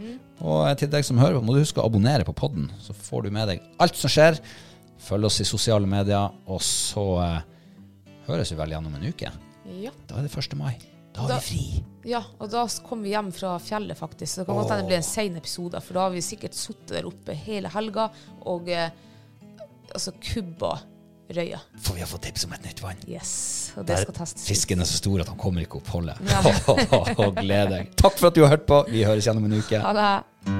[0.47, 3.27] Og til deg som hører på, må du huske å abonnere på podden, så får
[3.27, 4.39] du med deg alt som skjer.
[5.03, 7.03] Følg oss i sosiale medier, og så
[8.29, 9.33] høres vi vel gjennom om en uke.
[9.71, 9.91] Ja.
[10.09, 10.57] Da er det 1.
[10.59, 10.75] mai.
[11.15, 11.85] Da har Da- vi fri.
[12.11, 14.33] ja, og da kommer vi hjem fra fjellet, faktisk.
[14.35, 16.55] Så det kan godt hende det blir en sein episode, for da har vi sikkert
[16.55, 18.11] sittet der oppe hele helga
[18.47, 18.91] og eh,
[19.95, 20.79] altså kubba
[21.31, 21.59] røya.
[21.79, 22.97] For vi har fått tips om et nytt vann.
[23.09, 23.73] Yes.
[23.77, 24.47] Og det Der skal testes.
[24.49, 26.17] Fisken er så stor at han kommer ikke opp holdet.
[26.27, 26.43] Ja.
[27.43, 27.93] Gled deg.
[27.97, 28.85] Takk for at du har hørt på.
[28.91, 29.79] Vi høres igjen om en uke.
[29.83, 30.60] Ha det.